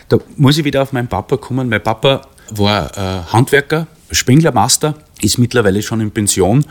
[0.08, 1.68] da muss ich wieder auf meinen Papa kommen.
[1.68, 6.66] Mein Papa war äh, Handwerker, Spenglermaster, ist mittlerweile schon in Pension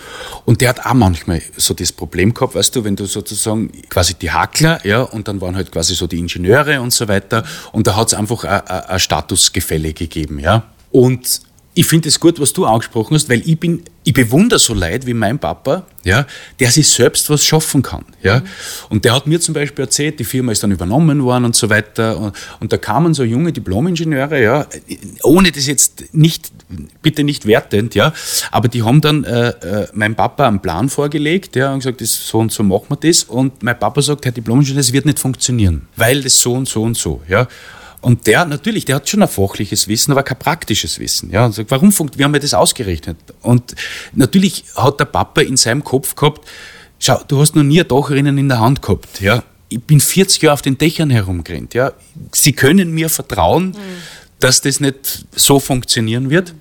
[0.45, 4.13] und der hat auch manchmal so das Problem gehabt, weißt du, wenn du sozusagen quasi
[4.13, 7.87] die Hackler, ja, und dann waren halt quasi so die Ingenieure und so weiter und
[7.87, 10.63] da hat es einfach ein Statusgefälle gegeben, ja.
[10.91, 11.41] Und
[11.73, 15.07] ich finde es gut, was du angesprochen hast, weil ich bin, ich bewundere so Leute
[15.07, 16.25] wie mein Papa, ja,
[16.59, 18.39] der sich selbst was schaffen kann, ja.
[18.39, 18.45] Mhm.
[18.89, 21.69] Und der hat mir zum Beispiel erzählt, die Firma ist dann übernommen worden und so
[21.69, 22.17] weiter.
[22.17, 24.67] Und, und da kamen so junge Diplomingenieure, ja,
[25.23, 26.51] ohne das jetzt nicht,
[27.01, 28.13] bitte nicht wertend, ja,
[28.51, 32.27] aber die haben dann äh, äh, meinem Papa einen Plan vorgelegt, ja, und gesagt, das,
[32.27, 33.23] so und so machen wir das.
[33.23, 36.81] Und mein Papa sagt, Herr Diplomingenieur, das wird nicht funktionieren, weil das so und so
[36.83, 37.47] und so, ja.
[38.01, 41.29] Und der, natürlich, der hat schon ein fachliches Wissen, aber kein praktisches Wissen.
[41.29, 43.17] Ja, und sagt, warum funkt, wie haben wir das ausgerechnet?
[43.41, 43.75] Und
[44.13, 46.47] natürlich hat der Papa in seinem Kopf gehabt,
[46.97, 49.43] schau, du hast noch nie Dacherinnen in der Hand gehabt, ja.
[49.69, 51.93] Ich bin 40 Jahre auf den Dächern herumgerannt, ja.
[52.33, 53.75] Sie können mir vertrauen, mhm.
[54.39, 56.55] dass das nicht so funktionieren wird.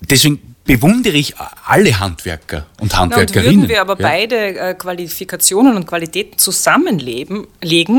[0.00, 3.44] Deswegen bewundere ich alle Handwerker und Handwerkerinnen.
[3.44, 4.08] Na, und würden wir aber ja.
[4.08, 7.46] beide äh, Qualifikationen und Qualitäten zusammenlegen,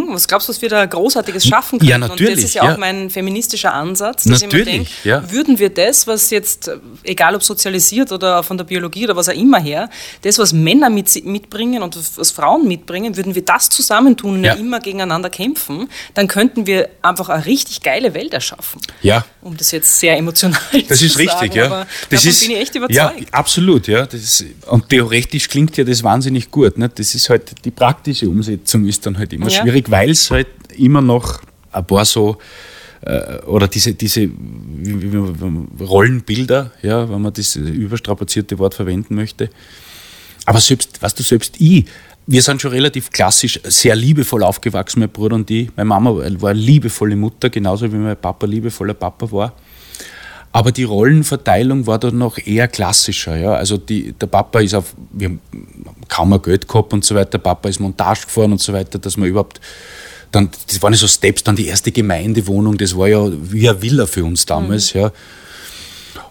[0.10, 1.90] was glaubst du, was wir da Großartiges schaffen können?
[1.90, 2.30] Ja, natürlich.
[2.32, 2.74] Und das ist ja, ja.
[2.74, 5.32] auch mein feministischer Ansatz, dass natürlich, ich mir denke, ja.
[5.32, 6.70] würden wir das, was jetzt,
[7.04, 9.90] egal ob sozialisiert oder von der Biologie oder was auch immer her,
[10.24, 14.54] das, was Männer mit, mitbringen und was Frauen mitbringen, würden wir das zusammentun und ja.
[14.54, 18.82] immer gegeneinander kämpfen, dann könnten wir einfach eine richtig geile Welt erschaffen.
[19.02, 19.26] Ja.
[19.42, 20.88] Um das jetzt sehr emotional das zu sagen.
[20.90, 21.88] Das ist richtig, ja.
[22.10, 22.96] Das ist, echt überzeugt.
[22.96, 24.06] Ja, absolut, ja.
[24.06, 26.78] Das, und theoretisch klingt ja das wahnsinnig gut.
[26.78, 26.90] Ne?
[26.90, 29.62] Das ist halt, die praktische Umsetzung ist dann halt immer ja.
[29.62, 31.42] schwierig, weil es halt immer noch
[31.72, 32.38] ein paar so
[33.02, 34.30] äh, oder diese, diese
[35.80, 39.50] Rollenbilder, ja, wenn man das überstrapazierte Wort verwenden möchte.
[40.46, 41.86] Aber selbst, weißt du, selbst ich,
[42.26, 45.70] wir sind schon relativ klassisch, sehr liebevoll aufgewachsen, mein Bruder und ich.
[45.76, 49.54] Meine Mama war eine liebevolle Mutter, genauso wie mein Papa liebevoller Papa war.
[50.58, 53.38] Aber die Rollenverteilung war dann noch eher klassischer.
[53.38, 53.54] Ja?
[53.54, 55.42] Also die, der Papa ist auf, wir haben
[56.08, 58.98] kaum mehr Geld gehabt und so weiter, der Papa ist Montage gefahren und so weiter,
[58.98, 59.62] dass man überhaupt,
[60.32, 64.08] dann, das waren so Steps, dann die erste Gemeindewohnung, das war ja wie eine Villa
[64.08, 64.96] für uns damals.
[64.96, 65.02] Mhm.
[65.02, 65.12] Ja.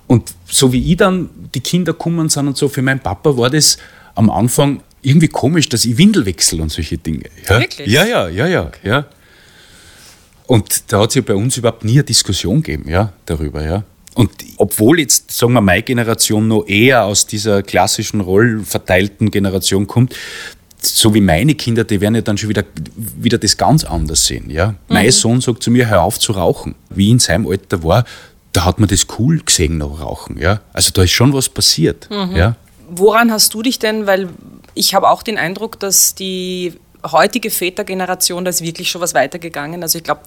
[0.08, 3.48] Und so wie ich dann die Kinder gekommen sind und so, für meinen Papa war
[3.48, 3.78] das
[4.16, 7.30] am Anfang irgendwie komisch, dass ich Windel wechsle und solche Dinge.
[7.48, 7.92] Ja, Wirklich?
[7.92, 8.62] ja, ja, ja, ja.
[8.64, 8.88] Okay.
[8.88, 9.06] ja.
[10.48, 13.62] Und da hat es ja bei uns überhaupt nie eine Diskussion gegeben ja, darüber.
[13.62, 13.84] Ja.
[14.16, 20.14] Und obwohl jetzt, sagen wir, meine Generation noch eher aus dieser klassischen rollenverteilten Generation kommt,
[20.80, 22.64] so wie meine Kinder, die werden ja dann schon wieder,
[22.96, 24.50] wieder das ganz anders sehen.
[24.50, 24.68] Ja?
[24.68, 24.74] Mhm.
[24.88, 26.74] Mein Sohn sagt zu mir, hör auf zu rauchen.
[26.88, 28.04] Wie ich in seinem Alter war,
[28.52, 30.38] da hat man das cool gesehen, noch rauchen.
[30.38, 30.60] Ja?
[30.72, 32.08] Also da ist schon was passiert.
[32.10, 32.36] Mhm.
[32.36, 32.56] Ja?
[32.88, 34.30] Woran hast du dich denn, weil
[34.74, 36.72] ich habe auch den Eindruck, dass die
[37.04, 39.82] heutige Vätergeneration, da ist wirklich schon was weitergegangen.
[39.82, 40.22] Also ich glaube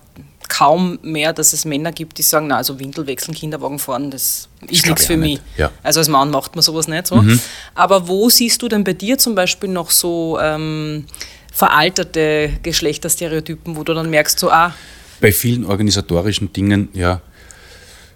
[0.50, 4.50] kaum mehr, dass es Männer gibt, die sagen, na, also Windel wechseln, Kinderwagen fahren, das
[4.68, 5.40] ist nichts für mich.
[5.58, 5.72] Ja.
[5.84, 7.16] Also als Mann macht man sowas nicht so.
[7.16, 7.40] Mhm.
[7.76, 11.06] Aber wo siehst du denn bei dir zum Beispiel noch so ähm,
[11.54, 14.74] veralterte Geschlechterstereotypen, wo du dann merkst, so, ah.
[15.22, 17.22] Bei vielen organisatorischen Dingen, ja,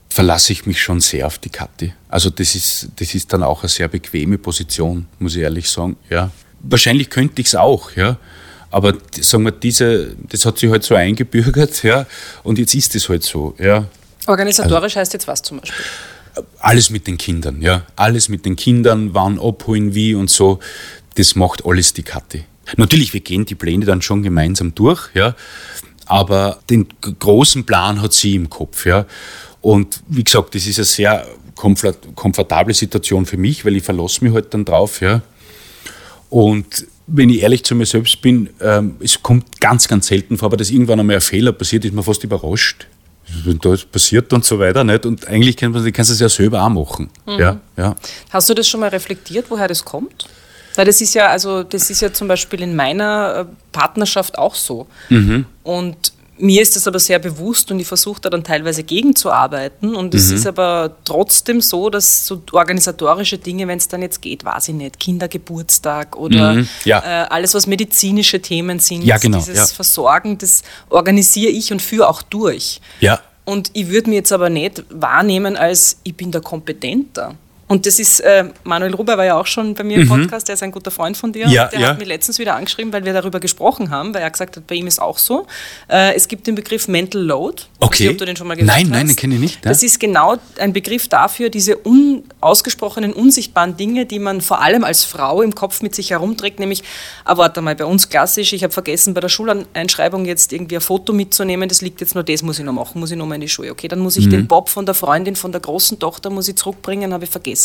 [0.10, 1.93] verlasse ich mich schon sehr auf die Kathi.
[2.08, 5.98] Also das ist, das ist dann auch eine sehr bequeme Position, muss ich ehrlich sagen.
[6.10, 6.32] Ja.
[6.62, 8.17] Wahrscheinlich könnte ich es auch, ja.
[8.73, 12.07] Aber sagen wir, diese, das hat sich halt so eingebürgert, ja,
[12.41, 13.86] und jetzt ist es halt so, ja.
[14.25, 15.86] Organisatorisch also, heißt jetzt was zum Beispiel?
[16.57, 17.86] Alles mit den Kindern, ja.
[17.95, 20.57] Alles mit den Kindern, wann abholen, wie und so.
[21.13, 22.45] Das macht alles die Kathi.
[22.75, 25.36] Natürlich, wir gehen die Pläne dann schon gemeinsam durch, ja.
[26.07, 26.88] Aber den
[27.19, 29.05] großen Plan hat sie im Kopf, ja.
[29.62, 31.27] Und wie gesagt, das ist eine sehr
[32.15, 34.99] komfortable Situation für mich, weil ich verlasse mich halt dann drauf.
[34.99, 35.21] Ja.
[36.31, 40.47] Und wenn ich ehrlich zu mir selbst bin, ähm, es kommt ganz, ganz selten vor,
[40.47, 42.88] aber dass irgendwann einmal ein Fehler passiert, ist man fast überrascht.
[43.45, 44.84] Wenn das passiert und so weiter.
[44.84, 45.06] Nicht?
[45.06, 47.10] Und eigentlich kann man, kannst du es ja selber auch machen.
[47.26, 47.39] Mhm.
[47.39, 47.95] Ja, ja.
[48.32, 50.28] Hast du das schon mal reflektiert, woher das kommt?
[50.76, 54.56] Weil das ist ja, also das ist ja zum Beispiel in meiner äh, Partnerschaft auch
[54.56, 54.88] so.
[55.10, 55.45] Mhm.
[55.62, 59.96] Und mir ist das aber sehr bewusst und ich versuche da dann teilweise gegenzuarbeiten.
[59.96, 60.36] Und es mhm.
[60.36, 64.76] ist aber trotzdem so, dass so organisatorische Dinge, wenn es dann jetzt geht, weiß ich
[64.76, 66.67] nicht, Kindergeburtstag oder mhm.
[66.86, 67.00] ja.
[67.00, 69.65] äh, alles, was medizinische Themen sind, ja, genau, dieses ja.
[69.65, 72.82] Versorgen, das organisiere ich und führe auch durch.
[73.00, 73.19] Ja.
[73.46, 77.36] Und ich würde mir jetzt aber nicht wahrnehmen als, ich bin der Kompetenter.
[77.73, 80.09] Und das ist, äh, Manuel Ruber war ja auch schon bei mir im mhm.
[80.09, 81.47] Podcast, der ist ein guter Freund von dir.
[81.47, 81.88] Ja, der ja.
[81.88, 84.75] hat mir letztens wieder angeschrieben, weil wir darüber gesprochen haben, weil er gesagt hat, bei
[84.75, 85.47] ihm ist auch so.
[85.89, 87.63] Äh, es gibt den Begriff Mental Load.
[87.79, 88.03] Okay.
[88.03, 88.91] Nicht, ob du den schon mal gehört nein, hast.
[88.91, 89.55] nein, den kenne ich nicht.
[89.65, 89.71] Ja.
[89.71, 95.03] Das ist genau ein Begriff dafür, diese unausgesprochenen, unsichtbaren Dinge, die man vor allem als
[95.03, 96.83] Frau im Kopf mit sich herumträgt, nämlich,
[97.25, 100.81] ah, warte mal, bei uns klassisch, ich habe vergessen, bei der Schuleinschreibung jetzt irgendwie ein
[100.81, 103.33] Foto mitzunehmen, das liegt jetzt nur, das muss ich noch machen, muss ich noch mal
[103.33, 103.71] in die Schule.
[103.71, 104.31] Okay, dann muss ich mhm.
[104.31, 107.62] den Bob von der Freundin, von der großen Tochter, muss ich zurückbringen, habe ich vergessen.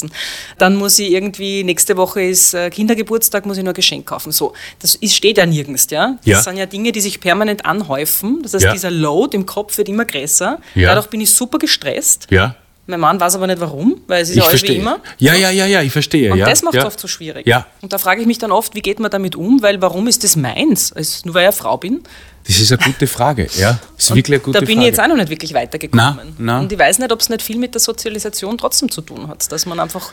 [0.58, 4.32] Dann muss ich irgendwie, nächste Woche ist äh, Kindergeburtstag, muss ich nur ein Geschenk kaufen.
[4.32, 6.16] So, das ist, steht ja nirgends, ja.
[6.18, 6.42] Das ja.
[6.42, 8.40] sind ja Dinge, die sich permanent anhäufen.
[8.42, 8.72] Das heißt, ja.
[8.72, 10.58] dieser Load im Kopf wird immer größer.
[10.74, 10.88] Ja.
[10.88, 12.26] Dadurch bin ich super gestresst.
[12.30, 12.56] Ja.
[12.90, 14.76] Mein Mann weiß aber nicht warum, weil es ist ich ja alles verstehe.
[14.76, 15.00] wie immer.
[15.18, 16.32] Ja, ja, ja, ja, ich verstehe.
[16.32, 16.48] Und ja.
[16.48, 16.86] das macht es ja.
[16.86, 17.46] oft so schwierig.
[17.46, 17.66] Ja.
[17.82, 20.24] Und da frage ich mich dann oft, wie geht man damit um, weil warum ist
[20.24, 20.94] das meins?
[20.94, 22.02] Also nur weil ich eine Frau bin.
[22.46, 23.78] Das ist eine gute Frage, ja.
[23.94, 24.80] Das ist wirklich eine gute da bin Frage.
[24.80, 26.16] ich jetzt auch noch nicht wirklich weitergekommen.
[26.16, 26.62] Nein, nein.
[26.62, 29.52] Und ich weiß nicht, ob es nicht viel mit der Sozialisation trotzdem zu tun hat,
[29.52, 30.10] dass man einfach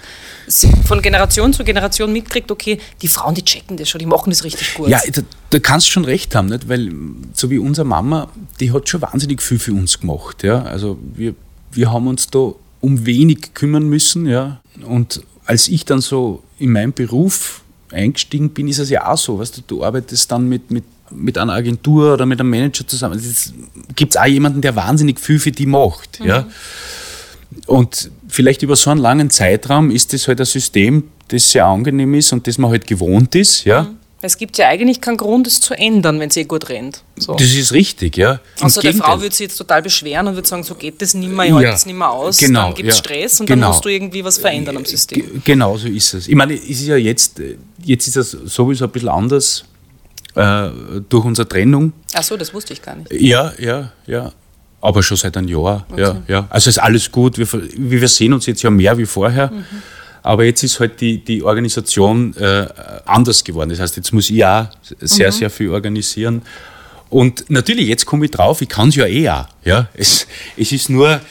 [0.86, 4.44] von Generation zu Generation mitkriegt, okay, die Frauen, die checken das schon, die machen das
[4.44, 4.90] richtig gut.
[4.90, 6.68] Ja, da, da kannst du schon recht haben, nicht?
[6.68, 6.92] weil
[7.32, 10.44] so wie unsere Mama, die hat schon wahnsinnig viel für uns gemacht.
[10.44, 10.62] Ja?
[10.64, 11.36] Also wir,
[11.72, 12.52] wir haben uns da
[12.86, 14.28] um wenig kümmern müssen.
[14.28, 14.62] Ja?
[14.86, 19.40] Und als ich dann so in meinem Beruf eingestiegen bin, ist es ja auch so.
[19.40, 23.20] Weißt du, du arbeitest dann mit, mit mit einer Agentur oder mit einem Manager zusammen.
[23.20, 23.54] Es
[23.96, 26.20] gibt auch jemanden, der wahnsinnig viel für die macht.
[26.20, 26.26] Mhm.
[26.26, 26.48] Ja?
[27.68, 32.16] Und vielleicht über so einen langen Zeitraum ist das halt ein System, das sehr angenehm
[32.16, 33.84] ist und das man halt gewohnt ist, ja.
[33.84, 33.98] Mhm.
[34.26, 37.04] Es gibt ja eigentlich keinen Grund, es zu ändern, wenn es eh gut rennt.
[37.18, 37.34] So.
[37.36, 38.40] Das ist richtig, ja.
[38.60, 41.32] Also der Frau würde sich jetzt total beschweren und würde sagen, so geht das nicht
[41.32, 43.46] mehr, ich halte Ja, das nicht mehr aus, genau, dann gibt es ja, Stress und
[43.46, 43.62] genau.
[43.62, 45.20] dann musst du irgendwie was verändern am System.
[45.22, 46.28] Ge- Genau so ist es.
[46.28, 47.40] Ich meine, es ist ja jetzt,
[47.84, 49.64] jetzt ist das sowieso ein bisschen anders
[50.36, 50.70] äh,
[51.08, 51.94] durch unsere Trennung.
[52.14, 53.12] Ach so, das wusste ich gar nicht.
[53.14, 54.32] Ja, ja, ja.
[54.82, 55.86] Aber schon seit einem Jahr.
[55.98, 56.46] Ja, ja.
[56.52, 57.38] Also ist alles gut.
[57.40, 59.52] Wir, wir sehen uns jetzt ja mehr wie vorher.
[60.26, 62.68] Aber jetzt ist halt die, die Organisation äh,
[63.06, 63.70] anders geworden.
[63.70, 64.66] Das heißt, jetzt muss ich auch
[65.00, 66.42] sehr, sehr viel organisieren.
[67.12, 69.46] Und natürlich, jetzt komme ich drauf, ich kann es ja eh auch.
[69.64, 69.88] Ja?
[69.94, 70.26] Es,
[70.58, 71.22] es ist nur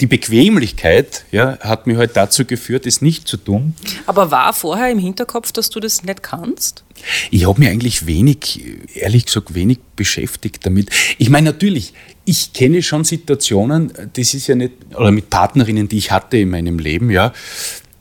[0.00, 3.74] die Bequemlichkeit, ja, hat mich halt dazu geführt, es nicht zu tun.
[4.06, 6.82] Aber war vorher im Hinterkopf, dass du das nicht kannst?
[7.30, 10.90] Ich habe mich eigentlich wenig, ehrlich gesagt, wenig beschäftigt damit.
[11.18, 15.98] Ich meine, natürlich, ich kenne schon Situationen, das ist ja nicht, oder mit Partnerinnen, die
[15.98, 17.32] ich hatte in meinem Leben, ja,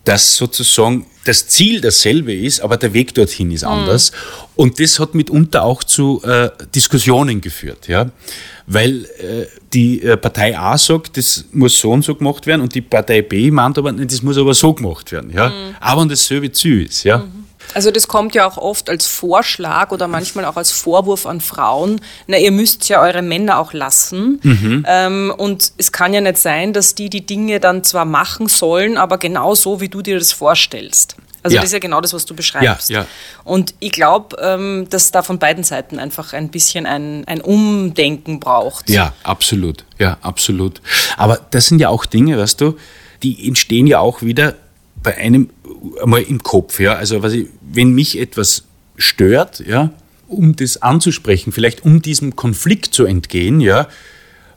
[0.03, 4.11] dass sozusagen das Ziel dasselbe ist, aber der Weg dorthin ist anders.
[4.55, 8.09] Und das hat mitunter auch zu äh, Diskussionen geführt, ja.
[8.65, 12.73] Weil äh, die äh, Partei A sagt, das muss so und so gemacht werden, und
[12.73, 15.51] die Partei B meint aber, das muss aber so gemacht werden, ja.
[15.79, 17.25] Aber wenn dasselbe Ziel ist, ja.
[17.73, 22.01] Also das kommt ja auch oft als Vorschlag oder manchmal auch als Vorwurf an Frauen.
[22.27, 24.39] Na, ihr müsst ja eure Männer auch lassen.
[24.43, 24.85] Mhm.
[24.87, 28.97] Ähm, und es kann ja nicht sein, dass die die Dinge dann zwar machen sollen,
[28.97, 31.15] aber genau so, wie du dir das vorstellst.
[31.41, 31.61] Also Ja.
[31.61, 32.89] das ist ja genau das, was du beschreibst.
[32.89, 33.07] Ja, ja.
[33.45, 38.39] Und ich glaube, ähm, dass da von beiden Seiten einfach ein bisschen ein, ein Umdenken
[38.41, 38.89] braucht.
[38.89, 39.85] Ja, absolut.
[39.99, 40.81] Ja, absolut.
[41.17, 42.77] Aber das sind ja auch Dinge, weißt du,
[43.23, 44.55] die entstehen ja auch wieder
[45.01, 45.49] bei einem
[46.01, 46.79] einmal im Kopf.
[46.79, 46.93] Ja?
[46.93, 48.63] Also ich, wenn mich etwas
[48.97, 49.91] stört, ja,
[50.27, 53.87] um das anzusprechen, vielleicht um diesem Konflikt zu entgehen, ja,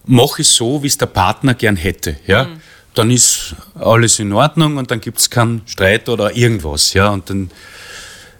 [0.05, 2.17] mache ich so, wie es der Partner gern hätte.
[2.27, 2.49] Ja?
[2.95, 6.93] Dann ist alles in Ordnung und dann gibt es keinen Streit oder irgendwas.
[6.93, 7.11] Ja?
[7.11, 7.51] Und dann,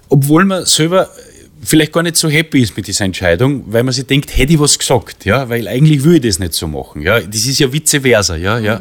[0.09, 1.09] obwohl man selber
[1.63, 4.59] vielleicht gar nicht so happy ist mit dieser Entscheidung, weil man sich denkt, hätte ich
[4.59, 7.73] was gesagt, ja, weil eigentlich will ich das nicht so machen, ja, das ist ja
[7.73, 8.81] vice versa, ja, ja.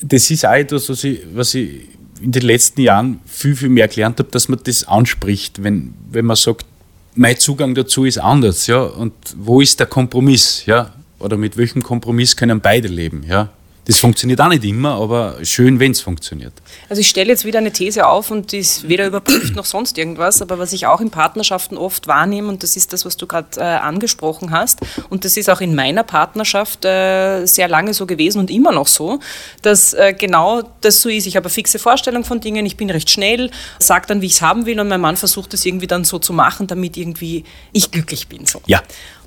[0.00, 1.88] Das ist auch etwas, was ich, was ich
[2.22, 6.24] in den letzten Jahren viel, viel mehr gelernt habe, dass man das anspricht, wenn, wenn
[6.24, 6.66] man sagt,
[7.14, 11.82] mein Zugang dazu ist anders, ja, und wo ist der Kompromiss, ja, oder mit welchem
[11.82, 13.50] Kompromiss können beide leben, ja.
[13.84, 16.52] Das funktioniert auch nicht immer, aber schön, wenn es funktioniert.
[16.88, 19.98] Also ich stelle jetzt wieder eine These auf und die ist weder überprüft noch sonst
[19.98, 23.26] irgendwas, aber was ich auch in Partnerschaften oft wahrnehme, und das ist das, was du
[23.26, 28.06] gerade äh, angesprochen hast, und das ist auch in meiner Partnerschaft äh, sehr lange so
[28.06, 29.18] gewesen und immer noch so,
[29.62, 31.26] dass äh, genau das so ist.
[31.26, 34.34] Ich habe eine fixe Vorstellung von Dingen, ich bin recht schnell, sage dann, wie ich
[34.34, 37.42] es haben will, und mein Mann versucht es irgendwie dann so zu machen, damit irgendwie
[37.72, 38.46] ich glücklich bin.
[38.46, 38.62] So.
[38.66, 38.80] Ja.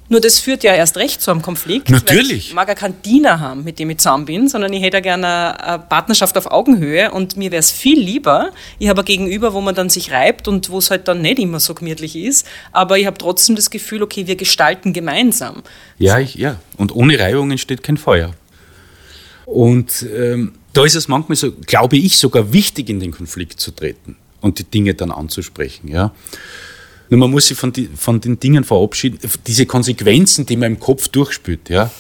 [0.08, 1.89] Nur das führt ja erst recht zu einem Konflikt.
[1.89, 2.30] Natürlich.
[2.30, 4.98] Weil ich mag ja keinen Diener haben, mit dem ich zusammen bin, sondern ich hätte
[4.98, 9.06] ja gerne eine Partnerschaft auf Augenhöhe und mir wäre es viel lieber, ich habe ein
[9.06, 12.15] Gegenüber, wo man dann sich reibt und wo es halt dann nicht immer so gemütlich
[12.15, 15.63] ist, aber ich habe trotzdem das Gefühl, okay, wir gestalten gemeinsam.
[15.98, 16.58] Ja, ich, ja.
[16.78, 18.34] Und ohne Reibung entsteht kein Feuer.
[19.46, 23.72] Und ähm, da ist es manchmal so, glaube ich, sogar wichtig, in den Konflikt zu
[23.72, 25.88] treten und die Dinge dann anzusprechen.
[25.88, 26.13] Ja.
[27.10, 30.80] Nur man muss sich von, die, von den Dingen verabschieden, diese Konsequenzen, die man im
[30.80, 31.70] Kopf durchspürt.
[31.70, 31.91] Ja.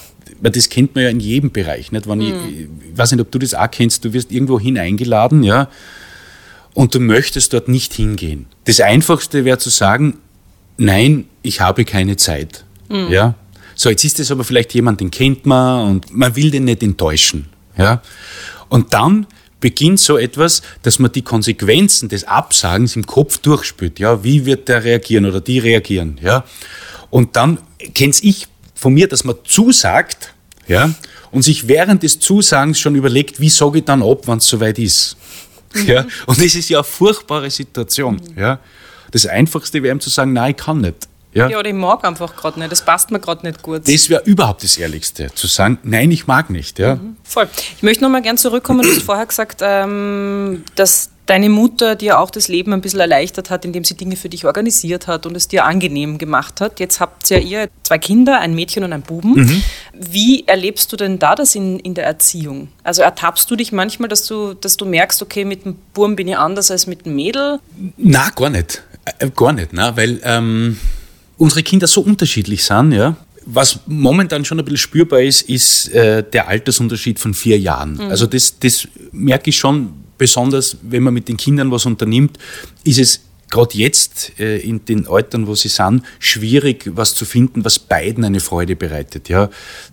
[0.41, 1.91] Weil das kennt man ja in jedem Bereich.
[1.91, 2.07] Nicht?
[2.07, 5.43] Wenn ich, ich weiß nicht, ob du das auch kennst, du wirst irgendwo hin eingeladen,
[5.43, 5.69] ja,
[6.73, 8.47] und du möchtest dort nicht hingehen.
[8.65, 10.17] Das Einfachste wäre zu sagen,
[10.77, 12.65] nein, ich habe keine Zeit.
[12.89, 13.35] Ja?
[13.75, 16.83] So, jetzt ist es aber vielleicht jemand, den kennt man und man will den nicht
[16.83, 17.47] enttäuschen.
[17.77, 18.01] Ja?
[18.69, 19.25] Und dann
[19.65, 23.97] beginnt so etwas, dass man die Konsequenzen des Absagens im Kopf durchspürt.
[23.97, 24.23] Ja?
[24.23, 26.19] Wie wird der reagieren oder die reagieren?
[26.21, 26.43] Ja?
[27.09, 27.57] Und dann
[27.95, 30.35] kenn's ich von mir, dass man zusagt
[30.67, 30.93] ja?
[31.31, 34.77] und sich während des Zusagens schon überlegt, wie sage ich dann ab, wenn es soweit
[34.77, 35.17] ist.
[35.87, 36.05] Ja?
[36.27, 38.21] Und das ist ja eine furchtbare Situation.
[38.37, 38.59] Ja?
[39.09, 41.07] Das Einfachste wäre ihm zu sagen, nein, ich kann nicht.
[41.35, 41.49] Ja?
[41.49, 43.87] Ja, oder ich mag einfach gerade nicht, das passt mir gerade nicht gut.
[43.87, 46.79] Das wäre überhaupt das Ehrlichste, zu sagen, nein, ich mag nicht.
[46.79, 46.97] Ja?
[47.23, 47.49] Voll.
[47.75, 48.81] Ich möchte noch mal gern zurückkommen.
[48.81, 53.49] Du hast vorher gesagt, ähm, dass deine Mutter dir auch das Leben ein bisschen erleichtert
[53.49, 56.79] hat, indem sie Dinge für dich organisiert hat und es dir angenehm gemacht hat.
[56.79, 59.63] Jetzt habt ihr ihr zwei Kinder, ein Mädchen und ein Buben.
[59.93, 62.69] Wie erlebst du denn da das in, in der Erziehung?
[62.83, 66.27] Also ertappst du dich manchmal, dass du, dass du merkst, okay, mit dem Buben bin
[66.27, 67.59] ich anders als mit dem Mädel?
[67.97, 68.83] Na, gar nicht.
[69.19, 70.79] Äh, Gar nicht, na, weil ähm,
[71.37, 73.15] unsere Kinder so unterschiedlich sind, ja.
[73.45, 77.99] Was momentan schon ein bisschen spürbar ist, ist äh, der Altersunterschied von vier Jahren.
[77.99, 82.39] Also das, das merke ich schon besonders, wenn man mit den Kindern was unternimmt,
[82.83, 87.63] ist es gerade jetzt äh, in den Altern, wo sie sind, schwierig, was zu finden,
[87.63, 89.29] was beiden eine Freude bereitet.
[89.29, 89.49] Ja,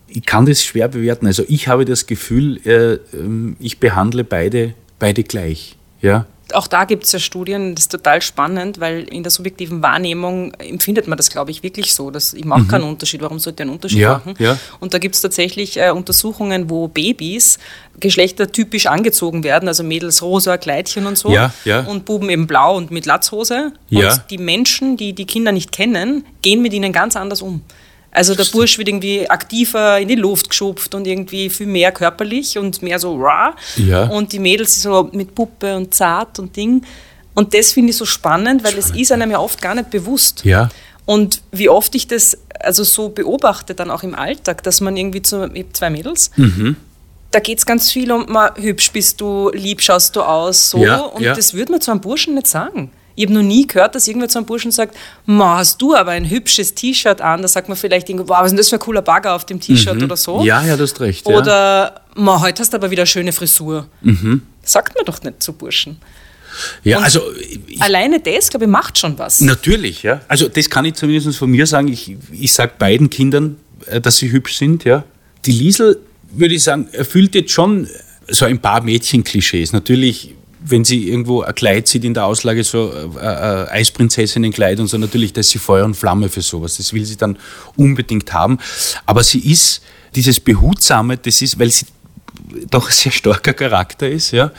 [0.08, 1.26] ich kann das schwer bewerten.
[1.26, 5.76] Also ich habe das Gefühl, äh, ähm, ich behandle beide, beide gleich.
[6.00, 9.82] Ja, auch da gibt es ja Studien, das ist total spannend, weil in der subjektiven
[9.82, 12.10] Wahrnehmung empfindet man das, glaube ich, wirklich so.
[12.10, 12.68] Dass ich mache mhm.
[12.68, 13.22] keinen Unterschied.
[13.22, 14.34] Warum sollte ich einen Unterschied ja, machen?
[14.38, 14.58] Ja.
[14.80, 17.58] Und da gibt es tatsächlich äh, Untersuchungen, wo Babys
[18.00, 21.80] geschlechtertypisch angezogen werden, also Mädels rosa Kleidchen und so ja, ja.
[21.80, 23.72] und Buben eben blau und mit Latzhose.
[23.90, 24.12] Ja.
[24.12, 27.62] Und die Menschen, die die Kinder nicht kennen, gehen mit ihnen ganz anders um.
[28.12, 32.58] Also der Bursch wird irgendwie aktiver in die Luft geschupft und irgendwie viel mehr körperlich
[32.58, 33.54] und mehr so raw.
[33.76, 34.04] Ja.
[34.04, 36.82] Und die Mädels so mit Puppe und zart und Ding.
[37.34, 39.90] Und das finde ich so spannend, weil spannend, es ist einem ja oft gar nicht
[39.90, 40.44] bewusst.
[40.44, 40.68] Ja.
[41.06, 45.22] Und wie oft ich das also so beobachte dann auch im Alltag, dass man irgendwie
[45.22, 46.76] zu, ich habe zwei Mädels, mhm.
[47.30, 50.78] da geht es ganz viel um, mal, hübsch bist du, lieb schaust du aus, so.
[50.78, 51.34] Ja, und ja.
[51.34, 52.90] das würde man zu einem Burschen nicht sagen.
[53.14, 54.96] Ich habe noch nie gehört, dass irgendwer zu einem Burschen sagt,
[55.26, 57.42] Ma, hast du aber ein hübsches T-Shirt an?
[57.42, 59.44] Da sagt man vielleicht irgendwo, wow, was ist denn das für ein cooler Bagger auf
[59.46, 60.04] dem T-Shirt Mhm.
[60.04, 60.42] oder so.
[60.42, 61.26] Ja, ja, du hast recht.
[61.26, 63.86] Oder, Ma, heute hast du aber wieder eine schöne Frisur.
[64.00, 64.42] Mhm.
[64.62, 65.98] Sagt man doch nicht zu Burschen.
[66.84, 66.92] ja.
[66.92, 67.20] ja Und- also
[67.66, 69.40] ich, Alleine das, glaube ich, macht schon was.
[69.40, 70.20] Natürlich, ja.
[70.28, 71.88] Also das kann ich zumindest von mir sagen.
[71.88, 75.04] Ich, ich sage beiden Kindern, äh, dass sie hübsch sind, ja.
[75.44, 75.98] Die Liesel,
[76.30, 77.88] würde ich sagen, erfüllt jetzt schon
[78.28, 79.72] so ein paar Mädchenklischees.
[79.72, 84.86] Natürlich, wenn sie irgendwo ein Kleid sieht in der Auslage, so äh, äh, Eisprinzessinnenkleid und
[84.86, 86.76] so, natürlich, da ist sie Feuer und Flamme für sowas.
[86.76, 87.38] Das will sie dann
[87.76, 88.58] unbedingt haben.
[89.06, 89.82] Aber sie ist,
[90.14, 91.86] dieses Behutsame, das ist, weil sie
[92.70, 94.52] doch ein sehr starker Charakter ist, ja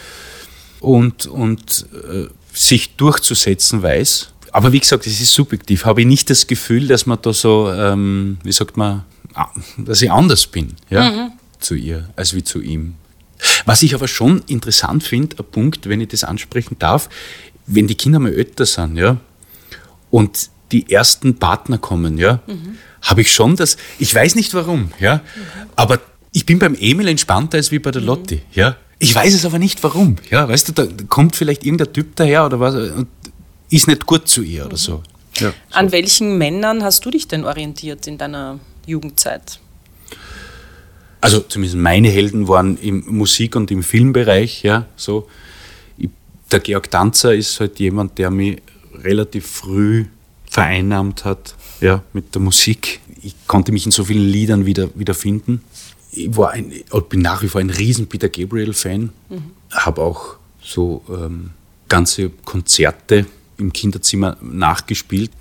[0.84, 4.30] und, und äh, sich durchzusetzen weiß.
[4.52, 5.86] Aber wie gesagt, es ist subjektiv.
[5.86, 9.04] Habe ich nicht das Gefühl, dass man da so, ähm, wie sagt man,
[9.78, 12.96] dass ich anders bin ja, zu ihr als wie zu ihm.
[13.65, 17.10] Was ich aber schon interessant finde, ein Punkt, wenn ich das ansprechen darf,
[17.65, 19.17] wenn die Kinder mal älter sind, ja,
[20.12, 22.39] und die ersten Partner kommen, ja,
[23.01, 25.21] habe ich schon das, ich weiß nicht warum, ja,
[25.75, 25.99] aber
[26.32, 28.75] ich bin beim Emil entspannter als wie bei der Lotti, ja.
[28.99, 32.45] Ich weiß es aber nicht warum, ja, weißt du, da kommt vielleicht irgendein Typ daher
[32.45, 33.08] oder was und
[33.69, 35.03] ist nicht gut zu ihr oder so.
[35.38, 39.60] Ja, An welchen Männern hast du dich denn orientiert in deiner Jugendzeit?
[41.24, 45.30] Also zumindest meine Helden waren im Musik- und im Filmbereich, ja, so.
[45.98, 46.10] Ich,
[46.52, 48.62] der Georg Danzer ist halt jemand, der mich
[49.02, 50.04] relativ früh
[50.50, 53.00] vereinnahmt hat, ja, mit der Musik.
[53.22, 55.62] Ich konnte mich in so vielen Liedern wieder, wiederfinden.
[56.12, 59.10] Ich war ein, und bin nach wie vor ein riesen Peter Gabriel-Fan,
[59.72, 61.52] habe auch so ähm,
[61.88, 63.26] ganze Konzerte
[63.58, 65.32] im Kinderzimmer nachgespielt.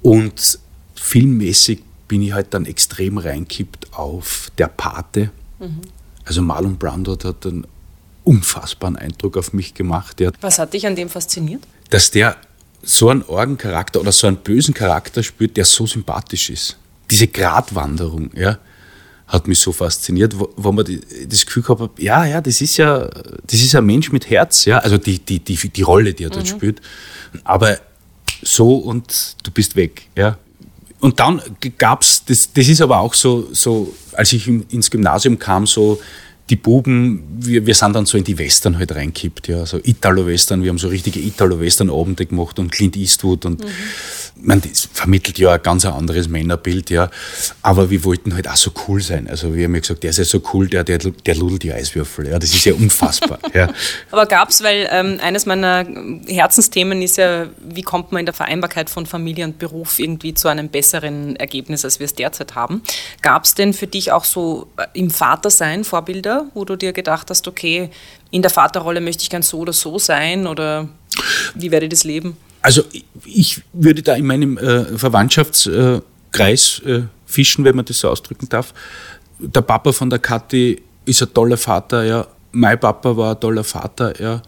[0.00, 0.60] Und
[0.94, 1.80] filmmäßig
[2.12, 5.30] bin ich halt dann extrem reinkippt auf Der Pate.
[6.26, 7.66] Also Marlon Brando hat einen
[8.22, 10.20] unfassbaren Eindruck auf mich gemacht.
[10.20, 11.62] Der, Was hat dich an dem fasziniert?
[11.88, 12.36] dass der
[12.82, 16.76] so einen Orgencharakter oder so einen bösen Charakter spürt, der so sympathisch ist.
[17.10, 18.58] Diese Gratwanderung, ja,
[19.26, 22.60] hat mich so fasziniert, wo, wo man die, das Gefühl gehabt hat, ja, ja, das
[22.60, 23.08] ist ja,
[23.46, 26.30] das ist ein Mensch mit Herz, ja, also die, die, die, die Rolle, die er
[26.30, 26.82] dort spielt.
[27.42, 27.78] Aber
[28.42, 30.36] so und du bist weg, ja.
[31.02, 31.42] Und dann
[31.78, 36.00] gab's, das, das ist aber auch so, so als ich ins Gymnasium kam, so
[36.50, 40.62] die Buben, wir, wir sind dann so in die Western halt reinkippt, ja, so Italo-Western,
[40.62, 43.64] wir haben so richtige Italo-Western-Abende gemacht und Clint Eastwood und
[44.36, 47.10] man, das vermittelt ja ein ganz anderes Männerbild, ja,
[47.62, 50.18] aber wir wollten halt auch so cool sein, also wir haben ja gesagt, der ist
[50.18, 53.72] ja so cool, der, der, der ludelt die Eiswürfel, ja, das ist ja unfassbar, ja.
[54.10, 55.86] Aber gab es, weil ähm, eines meiner
[56.26, 60.48] Herzensthemen ist ja, wie kommt man in der Vereinbarkeit von Familie und Beruf irgendwie zu
[60.48, 62.82] einem besseren Ergebnis, als wir es derzeit haben.
[63.20, 67.30] Gab es denn für dich auch so äh, im Vatersein Vorbilder, wo du dir gedacht
[67.30, 67.90] hast, okay,
[68.30, 70.88] in der Vaterrolle möchte ich gern so oder so sein oder
[71.54, 72.36] wie werde ich das leben?
[72.62, 72.82] Also
[73.24, 78.72] ich- würde da in meinem äh, Verwandtschaftskreis äh, fischen, wenn man das so ausdrücken darf.
[79.38, 82.26] Der Papa von der Kathi ist ein toller Vater, ja.
[82.52, 84.42] Mein Papa war ein toller Vater, ja.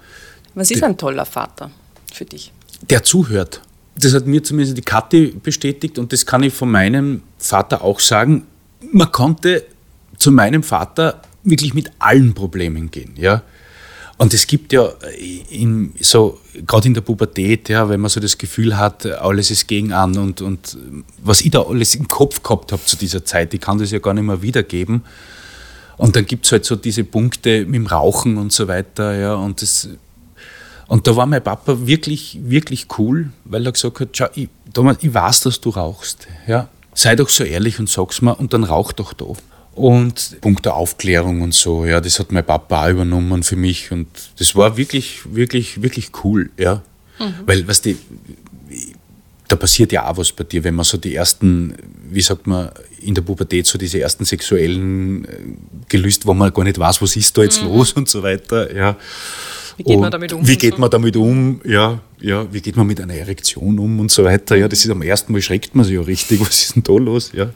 [0.55, 1.71] Was ist ein toller Vater
[2.13, 2.53] für dich?
[2.91, 3.61] Der zuhört.
[3.97, 8.01] Das hat mir zumindest die Kathi bestätigt und das kann ich von meinem Vater auch
[8.01, 8.47] sagen.
[8.93, 9.65] Man konnte
[10.19, 13.43] zu meinem Vater wirklich mit allen Problemen gehen, ja.
[14.17, 14.93] Und es gibt ja
[15.51, 19.67] in, so, gerade in der Pubertät, ja, wenn man so das Gefühl hat, alles ist
[19.67, 20.79] gegen an und, und
[21.19, 23.99] was ich da alles im Kopf gehabt habe zu dieser Zeit, ich kann das ja
[23.99, 25.03] gar nicht mehr wiedergeben.
[25.97, 29.35] Und dann gibt es halt so diese Punkte mit dem Rauchen und so weiter, ja,
[29.35, 29.89] und das,
[30.87, 34.99] und da war mein Papa wirklich, wirklich cool, weil er gesagt hat, schau, ich, Thomas,
[35.01, 38.63] ich weiß, dass du rauchst, ja, sei doch so ehrlich und sag's mir und dann
[38.63, 39.27] rauch doch da.
[39.75, 43.91] Und Punkt der Aufklärung und so, ja, das hat mein Papa auch übernommen für mich
[43.91, 44.07] und
[44.39, 46.83] das war wirklich, wirklich, wirklich cool, ja.
[47.19, 47.35] Mhm.
[47.47, 47.97] Weil, was die,
[49.49, 51.75] da passiert ja auch was bei dir, wenn man so die ersten,
[52.09, 52.71] wie sagt man,
[53.01, 55.29] in der Pubertät so diese ersten sexuellen äh,
[55.89, 57.69] Gelüste, wo man gar nicht weiß, was ist da jetzt mhm.
[57.69, 58.75] los und so weiter.
[58.75, 58.97] Ja.
[59.77, 60.47] Wie geht und man damit um?
[60.47, 60.81] Wie geht so?
[60.81, 61.61] man damit um?
[61.65, 64.57] Ja, ja, wie geht man mit einer Erektion um und so weiter?
[64.57, 66.41] Ja, das ist am ersten Mal schreckt man sich ja richtig.
[66.41, 67.33] Was ist denn da los?
[67.35, 67.51] Ja.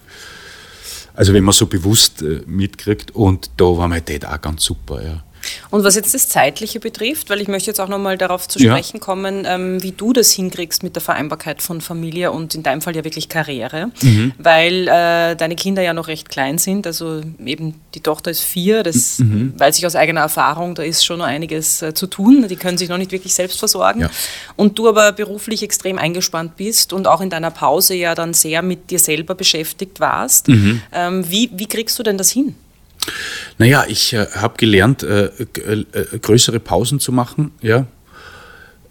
[1.18, 5.02] Also wenn man so bewusst äh, mitkriegt und da war mein Dad auch ganz super.
[5.02, 5.24] Ja.
[5.70, 8.96] Und was jetzt das Zeitliche betrifft, weil ich möchte jetzt auch nochmal darauf zu sprechen
[8.98, 9.02] ja.
[9.02, 12.96] kommen, ähm, wie du das hinkriegst mit der Vereinbarkeit von Familie und in deinem Fall
[12.96, 14.32] ja wirklich Karriere, mhm.
[14.38, 16.86] weil äh, deine Kinder ja noch recht klein sind.
[16.86, 19.54] Also eben die Tochter ist vier, das mhm.
[19.58, 22.46] weiß ich aus eigener Erfahrung, da ist schon noch einiges äh, zu tun.
[22.48, 24.00] Die können sich noch nicht wirklich selbst versorgen.
[24.00, 24.10] Ja.
[24.56, 28.62] Und du aber beruflich extrem eingespannt bist und auch in deiner Pause ja dann sehr
[28.62, 30.48] mit dir selber beschäftigt warst.
[30.48, 30.82] Mhm.
[30.92, 32.54] Ähm, wie, wie kriegst du denn das hin?
[33.58, 35.84] Naja, ich äh, habe gelernt, äh, äh,
[36.22, 37.50] größere Pausen zu machen.
[37.60, 37.86] Ja.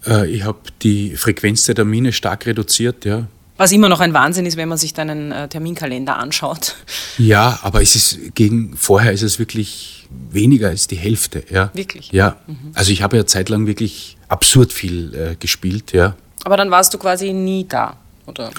[0.06, 3.04] Äh, ich habe die Frequenz der Termine stark reduziert.
[3.04, 3.26] Ja.
[3.56, 6.76] Was immer noch ein Wahnsinn ist, wenn man sich deinen äh, Terminkalender anschaut.
[7.18, 11.42] Ja, aber es ist gegen vorher ist es wirklich weniger als die Hälfte.
[11.50, 11.70] Ja.
[11.74, 12.12] Wirklich?
[12.12, 12.36] Ja.
[12.46, 12.70] Mhm.
[12.74, 15.92] Also ich habe ja zeitlang wirklich absurd viel äh, gespielt.
[15.92, 16.14] Ja.
[16.44, 17.96] Aber dann warst du quasi nie da,
[18.26, 18.52] oder?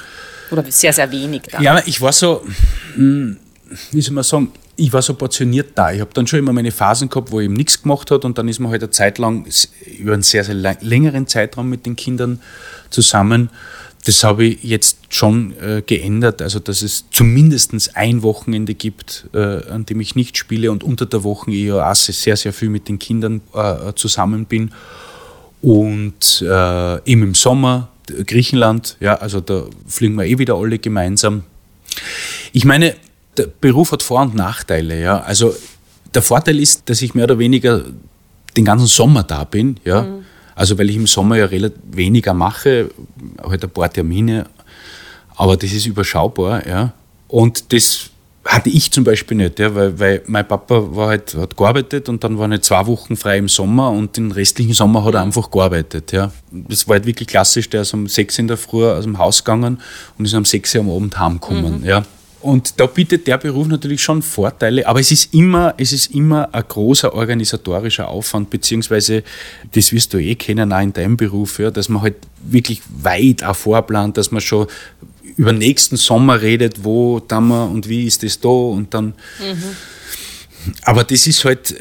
[0.51, 1.61] Oder sehr, sehr wenig da.
[1.61, 2.43] Ja, ich war so,
[2.95, 3.37] hm,
[3.91, 5.91] wie soll man sagen, ich war so portioniert da.
[5.91, 8.37] Ich habe dann schon immer meine Phasen gehabt, wo ich eben nichts gemacht hat und
[8.37, 9.45] dann ist man halt eine Zeit lang
[9.99, 12.41] über einen sehr, sehr längeren Zeitraum mit den Kindern
[12.89, 13.49] zusammen.
[14.05, 19.37] Das habe ich jetzt schon äh, geändert, also dass es zumindest ein Wochenende gibt, äh,
[19.69, 22.87] an dem ich nicht spiele und unter der Woche ich auch sehr, sehr viel mit
[22.87, 24.71] den Kindern äh, zusammen bin.
[25.61, 27.89] Und äh, eben im Sommer
[28.25, 31.43] Griechenland, ja, also da fliegen wir eh wieder alle gemeinsam.
[32.53, 32.95] Ich meine,
[33.37, 35.01] der Beruf hat Vor- und Nachteile.
[35.01, 35.19] Ja.
[35.21, 35.55] Also
[36.13, 37.83] der Vorteil ist, dass ich mehr oder weniger
[38.57, 39.77] den ganzen Sommer da bin.
[39.85, 40.03] Ja.
[40.03, 40.25] Mhm.
[40.55, 42.89] Also weil ich im Sommer ja relativ weniger mache,
[43.41, 44.45] halt ein paar Termine,
[45.35, 46.67] aber das ist überschaubar.
[46.67, 46.93] Ja.
[47.29, 48.09] Und das
[48.43, 52.23] hatte ich zum Beispiel nicht, ja, weil, weil mein Papa war halt, hat gearbeitet und
[52.23, 55.51] dann waren halt zwei Wochen frei im Sommer und den restlichen Sommer hat er einfach
[55.51, 56.11] gearbeitet.
[56.11, 56.31] Ja.
[56.51, 59.43] Das war halt wirklich klassisch, der ist um sechs in der Früh aus dem Haus
[59.43, 59.79] gegangen
[60.17, 61.81] und ist um sechs Uhr am Abend heimgekommen.
[61.81, 61.85] Mhm.
[61.85, 62.03] Ja.
[62.41, 66.53] Und da bietet der Beruf natürlich schon Vorteile, aber es ist immer, es ist immer
[66.53, 69.23] ein großer organisatorischer Aufwand, beziehungsweise,
[69.73, 73.43] das wirst du eh kennen, auch in deinem Beruf, ja, dass man halt wirklich weit
[73.43, 74.67] auch vorplant, dass man schon
[75.35, 79.07] über nächsten Sommer redet, wo dann man und wie ist das da und dann.
[79.39, 79.75] Mhm.
[80.83, 81.75] Aber das ist halt,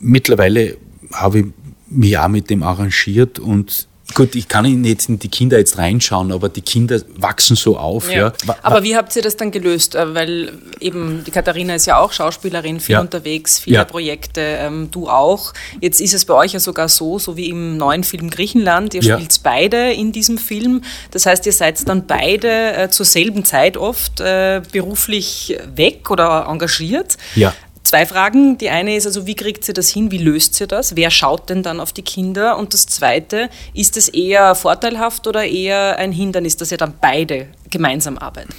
[0.00, 0.76] mittlerweile
[1.12, 1.46] habe ich
[1.88, 6.32] mich auch mit dem arrangiert und Gut, ich kann nicht in die Kinder jetzt reinschauen,
[6.32, 8.10] aber die Kinder wachsen so auf.
[8.10, 8.32] Ja.
[8.46, 8.56] ja.
[8.62, 9.94] Aber wie habt ihr das dann gelöst?
[9.94, 13.00] Äh, weil eben die Katharina ist ja auch Schauspielerin, viel ja.
[13.00, 13.84] unterwegs, viele ja.
[13.84, 15.52] Projekte, ähm, du auch.
[15.80, 19.02] Jetzt ist es bei euch ja sogar so, so wie im neuen Film Griechenland, ihr
[19.02, 20.82] spielt beide in diesem Film.
[21.10, 26.46] Das heißt, ihr seid dann beide äh, zur selben Zeit oft äh, beruflich weg oder
[26.48, 27.16] engagiert.
[27.34, 27.54] Ja.
[27.86, 28.58] Zwei Fragen.
[28.58, 30.10] Die eine ist also, wie kriegt sie das hin?
[30.10, 30.96] Wie löst sie das?
[30.96, 32.58] Wer schaut denn dann auf die Kinder?
[32.58, 37.46] Und das zweite, ist es eher vorteilhaft oder eher ein Hindernis, dass ihr dann beide
[37.70, 38.56] gemeinsam arbeitet?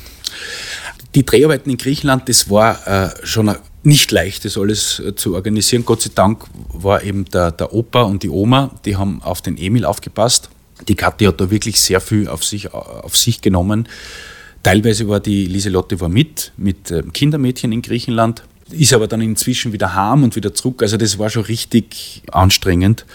[1.13, 3.53] Die Dreharbeiten in Griechenland, das war äh, schon
[3.83, 5.83] nicht leicht, das alles äh, zu organisieren.
[5.83, 9.57] Gott sei Dank war eben der, der Opa und die Oma, die haben auf den
[9.57, 10.49] Emil aufgepasst.
[10.87, 13.89] Die Kathi hat da wirklich sehr viel auf sich, auf sich genommen.
[14.63, 19.73] Teilweise war die Lieselotte war mit, mit äh, Kindermädchen in Griechenland ist aber dann inzwischen
[19.73, 20.81] wieder heim und wieder zurück.
[20.81, 23.05] Also das war schon richtig anstrengend.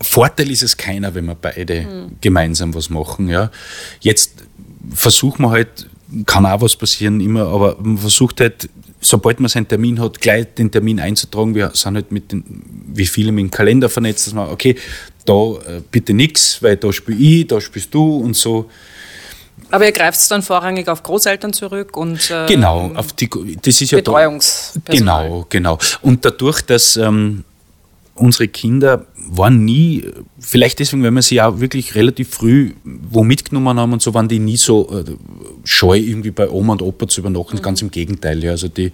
[0.00, 2.16] Vorteil ist es keiner, wenn wir beide mhm.
[2.20, 3.28] gemeinsam was machen.
[3.28, 3.50] Ja.
[4.00, 4.44] Jetzt
[4.94, 5.88] versuchen wir halt,
[6.26, 8.68] kann auch was passieren immer, aber man versucht halt,
[9.00, 11.54] sobald man seinen Termin hat, gleich den Termin einzutragen.
[11.54, 12.44] Wir sind halt mit den,
[12.92, 14.76] wie viele mit dem Kalender vernetzt, dass man, okay,
[15.24, 18.70] da äh, bitte nichts, weil da spiele ich, da spielst du und so.
[19.70, 23.28] Aber ihr greift dann vorrangig auf Großeltern zurück und äh, genau, auf die,
[23.62, 25.24] das ist ja Betreuungspersonal.
[25.24, 25.78] Genau, genau.
[26.02, 27.44] Und dadurch, dass ähm,
[28.14, 30.04] unsere Kinder waren nie,
[30.38, 34.28] vielleicht deswegen, weil wir sie ja wirklich relativ früh wo mitgenommen haben und so, waren
[34.28, 35.04] die nie so äh,
[35.64, 37.56] scheu, irgendwie bei Oma und Opa zu übernachten.
[37.56, 37.62] Mhm.
[37.62, 38.42] Ganz im Gegenteil.
[38.42, 38.52] Ja.
[38.52, 38.92] Also die,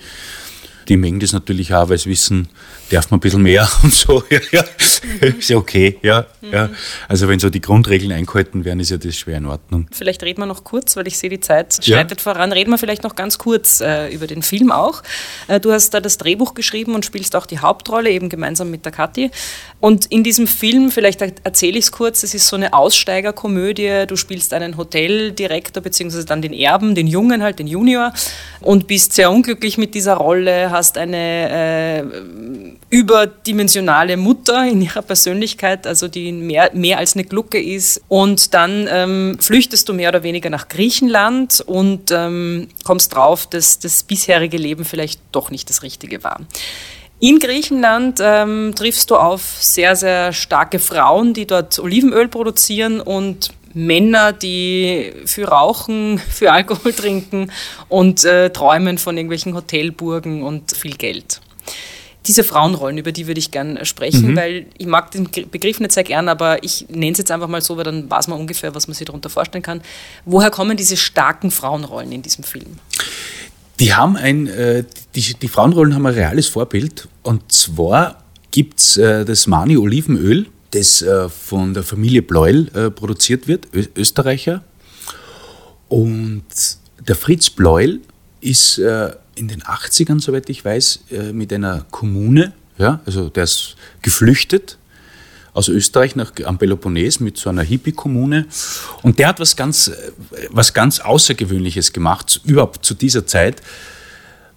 [0.88, 2.48] die mengen das natürlich auch, weil sie wissen,
[2.90, 4.22] darf man ein bisschen mehr und so.
[4.30, 4.64] Ja, ja.
[5.20, 5.38] Mhm.
[5.38, 5.98] Ist ja okay.
[6.02, 6.52] Ja, mhm.
[6.52, 6.68] ja.
[7.08, 9.86] Also wenn so die Grundregeln eingehalten werden, ist ja das schwer in Ordnung.
[9.92, 12.22] Vielleicht reden wir noch kurz, weil ich sehe, die Zeit schreitet ja.
[12.22, 12.52] voran.
[12.52, 15.02] Reden wir vielleicht noch ganz kurz äh, über den Film auch.
[15.48, 18.84] Äh, du hast da das Drehbuch geschrieben und spielst auch die Hauptrolle, eben gemeinsam mit
[18.84, 19.30] der Kathi.
[19.80, 24.04] Und in diesem Film, vielleicht erzähle ich es kurz, es ist so eine Aussteigerkomödie.
[24.06, 28.12] Du spielst einen Hoteldirektor, beziehungsweise dann den Erben, den Jungen halt, den Junior,
[28.60, 35.86] und bist sehr unglücklich mit dieser Rolle, hast eine äh, überdimensionale Mutter in ihrer Persönlichkeit,
[35.86, 38.02] also die mehr, mehr als eine Glucke ist.
[38.08, 43.78] Und dann ähm, flüchtest du mehr oder weniger nach Griechenland und ähm, kommst drauf, dass
[43.78, 46.40] das bisherige Leben vielleicht doch nicht das Richtige war.
[47.18, 53.50] In Griechenland ähm, triffst du auf sehr, sehr starke Frauen, die dort Olivenöl produzieren und
[53.72, 57.50] Männer, die für Rauchen, für Alkohol trinken
[57.88, 61.40] und äh, träumen von irgendwelchen Hotelburgen und viel Geld.
[62.26, 64.36] Diese Frauenrollen, über die würde ich gerne sprechen, mhm.
[64.36, 67.60] weil ich mag den Begriff nicht sehr gern, aber ich nenne es jetzt einfach mal
[67.60, 69.80] so, weil dann weiß man ungefähr, was man sich darunter vorstellen kann.
[70.24, 72.78] Woher kommen diese starken Frauenrollen in diesem Film?
[73.78, 78.96] Die haben ein, äh, die, die Frauenrollen haben ein reales Vorbild und zwar gibt es
[78.96, 84.64] äh, das Mani Olivenöl, das äh, von der Familie Bleuel äh, produziert wird, Ö Österreicher.
[85.88, 86.44] Und
[87.06, 88.00] der Fritz Bleuel
[88.40, 93.44] ist äh, in den 80ern, soweit ich weiß, äh, mit einer Kommune, ja, also der
[93.44, 94.78] ist geflüchtet
[95.56, 98.46] aus Österreich nach, am Peloponnes mit so einer Hippie-Kommune.
[99.02, 99.94] Und der hat was ganz, äh,
[100.50, 103.62] was ganz Außergewöhnliches gemacht, überhaupt zu dieser Zeit.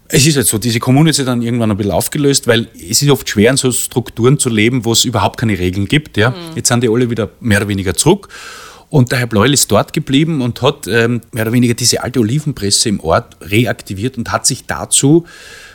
[0.09, 3.01] Es ist halt so, diese Kommune ist ja dann irgendwann ein bisschen aufgelöst, weil es
[3.01, 6.17] ist oft schwer, in so Strukturen zu leben, wo es überhaupt keine Regeln gibt.
[6.17, 6.31] Ja.
[6.31, 6.35] Mhm.
[6.55, 8.27] Jetzt sind die alle wieder mehr oder weniger zurück.
[8.89, 12.19] Und der Herr Bleuel ist dort geblieben und hat ähm, mehr oder weniger diese alte
[12.19, 15.25] Olivenpresse im Ort reaktiviert und hat sich dazu,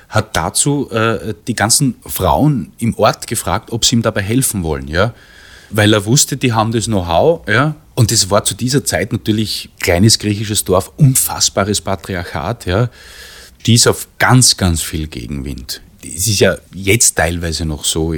[0.08, 4.88] hat dazu äh, die ganzen Frauen im Ort gefragt, ob sie ihm dabei helfen wollen.
[4.88, 5.14] Ja.
[5.70, 7.46] Weil er wusste, die haben das Know-how.
[7.48, 7.76] Ja.
[7.94, 12.66] Und das war zu dieser Zeit natürlich kleines griechisches Dorf, unfassbares Patriarchat.
[12.66, 12.90] Ja
[13.66, 15.80] die ist auf ganz, ganz viel Gegenwind.
[16.04, 18.14] Es ist ja jetzt teilweise noch so.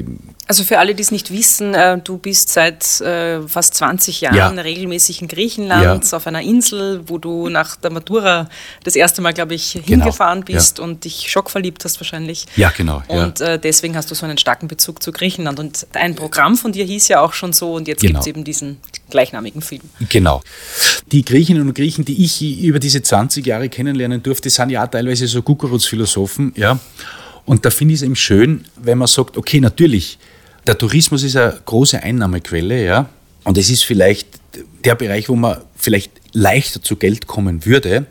[0.49, 4.37] Also für alle, die es nicht wissen, äh, du bist seit äh, fast 20 Jahren
[4.37, 4.49] ja.
[4.49, 6.16] regelmäßig in Griechenland ja.
[6.16, 8.49] auf einer Insel, wo du nach der Matura
[8.84, 9.87] das erste Mal, glaube ich, genau.
[9.87, 10.84] hingefahren bist ja.
[10.84, 12.47] und dich schockverliebt hast wahrscheinlich.
[12.55, 13.03] Ja, genau.
[13.09, 15.59] Und äh, deswegen hast du so einen starken Bezug zu Griechenland.
[15.59, 18.12] Und ein Programm von dir hieß ja auch schon so und jetzt genau.
[18.12, 18.78] gibt es eben diesen
[19.11, 19.82] gleichnamigen Film.
[20.09, 20.43] Genau.
[21.11, 25.26] Die Griechinnen und Griechen, die ich über diese 20 Jahre kennenlernen durfte, sind ja teilweise
[25.26, 26.78] so Kukuruz-Philosophen, ja.
[27.47, 30.18] Und da finde ich es eben schön, wenn man sagt, okay, natürlich,
[30.66, 33.09] der Tourismus ist eine große Einnahmequelle, ja.
[33.44, 34.28] Und es ist vielleicht
[34.84, 38.07] der Bereich, wo man vielleicht leichter zu Geld kommen würde.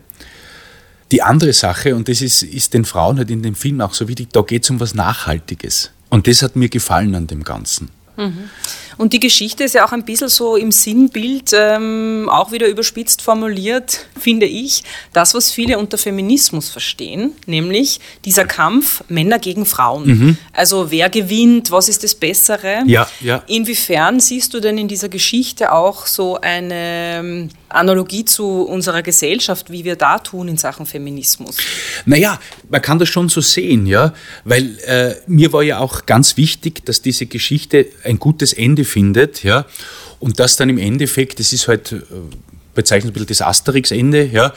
[1.11, 4.07] Die andere Sache, und das ist, ist den Frauen halt in dem Film auch so
[4.07, 5.91] wichtig, da geht es um was Nachhaltiges.
[6.09, 7.89] Und das hat mir gefallen an dem Ganzen.
[8.17, 8.49] Mhm.
[8.97, 13.21] Und die Geschichte ist ja auch ein bisschen so im Sinnbild, ähm, auch wieder überspitzt
[13.21, 14.83] formuliert, finde ich,
[15.13, 20.07] das, was viele unter Feminismus verstehen, nämlich dieser Kampf Männer gegen Frauen.
[20.07, 20.37] Mhm.
[20.53, 22.83] Also wer gewinnt, was ist das Bessere?
[22.85, 23.43] Ja, ja.
[23.47, 29.71] Inwiefern siehst du denn in dieser Geschichte auch so eine ähm, Analogie zu unserer Gesellschaft,
[29.71, 31.57] wie wir da tun in Sachen Feminismus?
[32.05, 34.13] Naja, man kann das schon so sehen, ja,
[34.43, 39.43] weil äh, mir war ja auch ganz wichtig, dass diese Geschichte ein gutes Ende findet,
[39.43, 39.65] ja,
[40.19, 42.01] und das dann im Endeffekt, das ist halt, äh,
[42.73, 44.53] bezeichnet ein bisschen das Asterix-Ende, ja,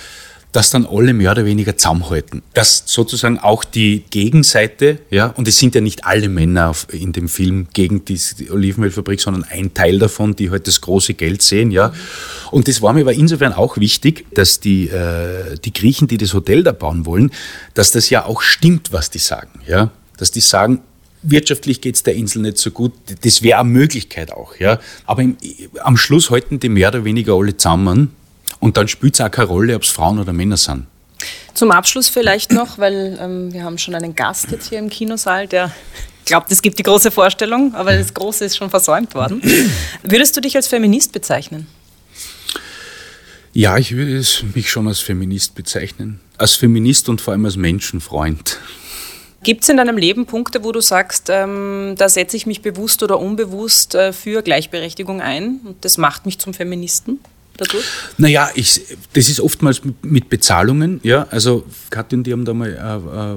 [0.53, 2.43] dass dann alle mehr oder weniger zusammenhalten.
[2.55, 7.29] Dass sozusagen auch die Gegenseite, ja, und es sind ja nicht alle Männer in dem
[7.29, 8.19] Film gegen die
[8.51, 11.93] Olivenölfabrik, sondern ein Teil davon, die halt das große Geld sehen, ja.
[12.51, 16.33] Und das war mir aber insofern auch wichtig, dass die, äh, die Griechen, die das
[16.33, 17.31] Hotel da bauen wollen,
[17.75, 19.91] dass das ja auch stimmt, was die sagen, ja.
[20.17, 20.81] Dass die sagen,
[21.23, 22.93] wirtschaftlich geht es der Insel nicht so gut.
[23.23, 24.57] Das wäre eine Möglichkeit auch.
[24.57, 24.79] Ja.
[25.07, 25.37] Aber im,
[25.81, 28.13] am Schluss halten die mehr oder weniger alle zusammen.
[28.61, 30.87] Und dann spielt es auch keine Rolle, ob es Frauen oder Männer sind.
[31.55, 35.49] Zum Abschluss vielleicht noch, weil ähm, wir haben schon einen Gast jetzt hier im Kinosaal,
[35.49, 35.73] der
[36.25, 39.43] glaubt, es gibt die große Vorstellung, aber das Große ist schon versäumt worden.
[40.03, 41.67] Würdest du dich als Feminist bezeichnen?
[43.53, 46.21] Ja, ich würde mich schon als Feminist bezeichnen.
[46.37, 48.59] Als Feminist und vor allem als Menschenfreund.
[49.43, 53.03] Gibt es in deinem Leben Punkte, wo du sagst, ähm, da setze ich mich bewusst
[53.03, 57.21] oder unbewusst äh, für Gleichberechtigung ein und das macht mich zum Feministen?
[57.59, 57.85] Dadurch?
[58.19, 58.81] Naja, ich,
[59.15, 61.01] das ist oftmals mit Bezahlungen.
[61.03, 63.37] Ja, also Katja und die haben da mal äh, äh,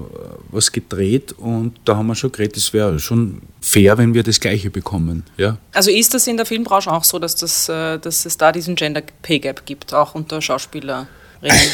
[0.50, 4.40] was gedreht und da haben wir schon geredet, es wäre schon fair, wenn wir das
[4.40, 5.24] Gleiche bekommen.
[5.38, 5.58] Ja.
[5.74, 8.76] Also ist das in der Filmbranche auch so, dass, das, äh, dass es da diesen
[8.76, 10.40] Gender Pay Gap gibt, auch unter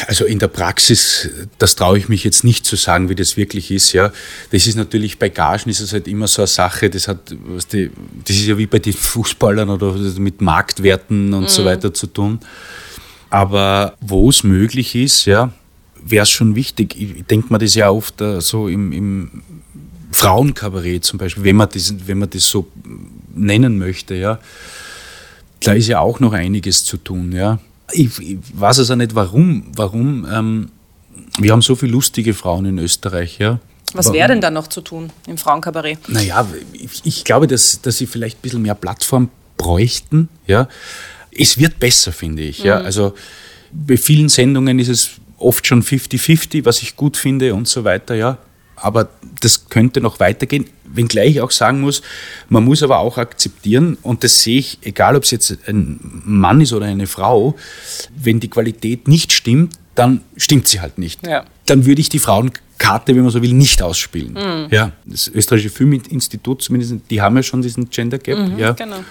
[0.07, 3.69] Also in der Praxis, das traue ich mich jetzt nicht zu sagen, wie das wirklich
[3.69, 3.91] ist.
[3.91, 4.13] Ja,
[4.51, 6.89] das ist natürlich bei Gagen ist es halt immer so eine Sache.
[6.89, 7.91] Das hat, was die,
[8.25, 11.47] das ist ja wie bei den Fußballern oder mit Marktwerten und mhm.
[11.47, 12.39] so weiter zu tun.
[13.29, 15.51] Aber wo es möglich ist, ja,
[16.01, 16.95] wäre es schon wichtig.
[16.97, 19.43] Ich denke mir das ja oft uh, so im, im
[20.11, 22.67] Frauenkabarett zum Beispiel, wenn man, das, wenn man das so
[23.35, 24.39] nennen möchte, ja,
[25.59, 27.59] da ist ja auch noch einiges zu tun, ja
[27.91, 30.69] ich, ich weiß also nicht warum, warum ähm,
[31.39, 33.59] wir haben so viele lustige Frauen in Österreich, ja.
[33.93, 36.09] Was wäre denn da noch zu tun im Frauenkabarett?
[36.09, 40.27] Naja, ich, ich glaube, dass, dass sie vielleicht ein bisschen mehr Plattform bräuchten.
[40.45, 40.67] Ja.
[41.31, 42.59] Es wird besser, finde ich.
[42.59, 42.79] Ja.
[42.79, 43.13] Also
[43.71, 48.15] bei vielen Sendungen ist es oft schon 50-50, was ich gut finde und so weiter.
[48.15, 48.37] Ja.
[48.79, 49.09] Aber
[49.41, 52.01] das könnte noch weitergehen, wenngleich ich auch sagen muss,
[52.47, 56.61] man muss aber auch akzeptieren, und das sehe ich, egal ob es jetzt ein Mann
[56.61, 57.55] ist oder eine Frau,
[58.15, 61.25] wenn die Qualität nicht stimmt, dann stimmt sie halt nicht.
[61.25, 61.45] Ja.
[61.65, 64.69] Dann würde ich die Frauenkarte, wenn man so will, nicht ausspielen.
[64.69, 68.57] Ja, das österreichische Filminstitut zumindest, die haben ja schon diesen Gender Gap.
[68.57, 68.71] ja.
[68.73, 69.03] genau.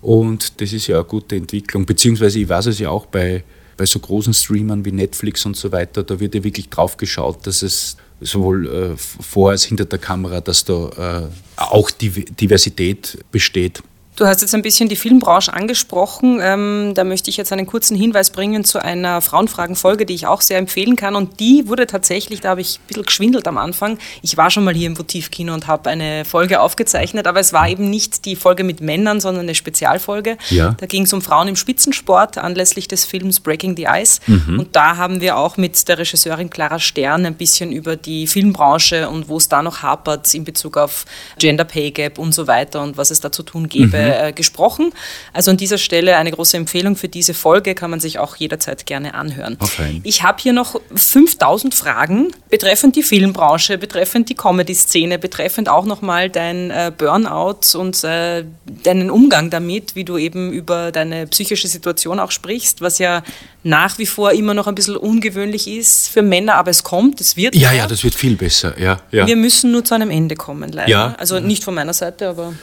[0.00, 1.86] Und das ist ja eine gute Entwicklung.
[1.86, 3.44] Beziehungsweise ich weiß es ja auch bei,
[3.76, 7.46] bei so großen Streamern wie Netflix und so weiter, da wird ja wirklich drauf geschaut,
[7.46, 13.18] dass es sowohl äh, vor als hinter der Kamera, dass da äh, auch Div Diversität
[13.30, 13.82] besteht.
[14.14, 16.38] Du hast jetzt ein bisschen die Filmbranche angesprochen.
[16.42, 20.42] Ähm, da möchte ich jetzt einen kurzen Hinweis bringen zu einer Frauenfragen-Folge, die ich auch
[20.42, 21.16] sehr empfehlen kann.
[21.16, 23.96] Und die wurde tatsächlich, da habe ich ein bisschen geschwindelt am Anfang.
[24.20, 27.66] Ich war schon mal hier im Votivkino und habe eine Folge aufgezeichnet, aber es war
[27.70, 30.36] eben nicht die Folge mit Männern, sondern eine Spezialfolge.
[30.50, 30.76] Ja.
[30.78, 34.20] Da ging es um Frauen im Spitzensport anlässlich des Films Breaking the Ice.
[34.58, 39.08] Und da haben wir auch mit der Regisseurin Clara Stern ein bisschen über die Filmbranche
[39.08, 41.06] und wo es da noch hapert in Bezug auf
[41.38, 44.92] Gender Pay Gap und so weiter und was es da zu tun gäbe, äh, gesprochen.
[45.32, 48.86] Also an dieser Stelle eine große Empfehlung für diese Folge, kann man sich auch jederzeit
[48.86, 49.58] gerne anhören.
[49.60, 50.00] Fein.
[50.04, 56.30] Ich habe hier noch 5000 Fragen betreffend die Filmbranche, betreffend die Comedy-Szene, betreffend auch nochmal
[56.30, 58.44] dein äh, Burnout und äh,
[58.82, 63.22] deinen Umgang damit, wie du eben über deine psychische Situation auch sprichst, was ja
[63.64, 67.36] nach wie vor immer noch ein bisschen ungewöhnlich ist für Männer, aber es kommt, es
[67.36, 67.54] wird.
[67.54, 68.78] Ja, ja, das wird viel besser.
[68.80, 69.26] Ja, ja.
[69.26, 70.88] Wir müssen nur zu einem Ende kommen, leider.
[70.88, 71.14] Ja.
[71.18, 72.54] Also nicht von meiner Seite, aber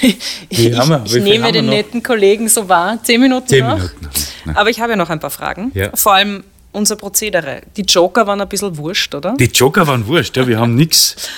[0.48, 2.98] ich, haben ich nehme haben den netten Kollegen so wahr.
[3.02, 3.76] Zehn Minuten Zehn noch.
[3.76, 4.08] Minuten.
[4.44, 4.56] Nein.
[4.56, 5.70] Aber ich habe ja noch ein paar Fragen.
[5.74, 5.90] Ja.
[5.94, 7.62] Vor allem unser Prozedere.
[7.76, 9.34] Die Joker waren ein bisschen wurscht, oder?
[9.38, 11.28] Die Joker waren wurscht, ja, wir haben nichts.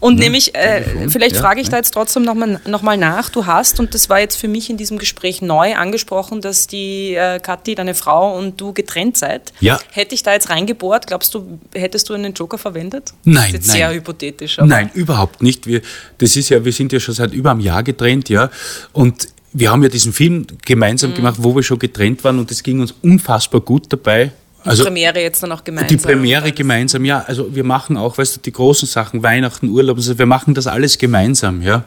[0.00, 3.30] Und nämlich, äh, vielleicht ja, frage ich da jetzt trotzdem nochmal noch mal nach.
[3.30, 7.14] Du hast, und das war jetzt für mich in diesem Gespräch neu angesprochen, dass die
[7.14, 9.52] äh, Kathi, deine Frau und du getrennt seid.
[9.60, 9.78] Ja.
[9.92, 13.12] Hätte ich da jetzt reingebohrt, glaubst du, hättest du einen Joker verwendet?
[13.24, 13.76] Nein, Das ist jetzt nein.
[13.76, 14.58] sehr hypothetisch.
[14.62, 15.66] Nein, überhaupt nicht.
[15.66, 15.80] Wir,
[16.18, 18.50] das ist ja, wir sind ja schon seit über einem Jahr getrennt, ja.
[18.92, 21.14] Und wir haben ja diesen Film gemeinsam Mhm.
[21.14, 24.32] gemacht, wo wir schon getrennt waren und es ging uns unfassbar gut dabei.
[24.66, 25.88] Die Also Premiere jetzt dann auch gemeinsam.
[25.96, 27.20] die Premiere gemeinsam, ja.
[27.26, 30.66] Also wir machen auch, weißt du, die großen Sachen, Weihnachten, Urlaub, also wir machen das
[30.66, 31.84] alles gemeinsam, ja.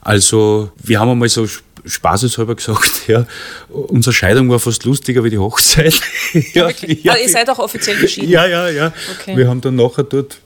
[0.00, 3.26] Also wir haben einmal so sp- spaßeshalber gesagt, ja,
[3.70, 5.94] unsere Scheidung war fast lustiger wie die Hochzeit.
[6.52, 7.10] ja, Wirklich?
[7.10, 8.28] also ihr seid auch offiziell geschieden?
[8.30, 8.92] ja, ja, ja.
[9.18, 9.36] Okay.
[9.36, 10.38] Wir haben dann nachher dort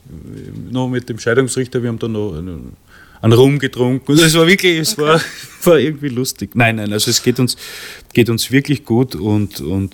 [0.71, 4.13] noch mit dem Scheidungsrichter, wir haben dann noch einen, Rum getrunken.
[4.13, 5.19] Es war wirklich, es war,
[5.63, 6.51] war irgendwie lustig.
[6.55, 7.57] Nein, nein, also es geht uns,
[8.13, 9.93] geht uns wirklich gut und, und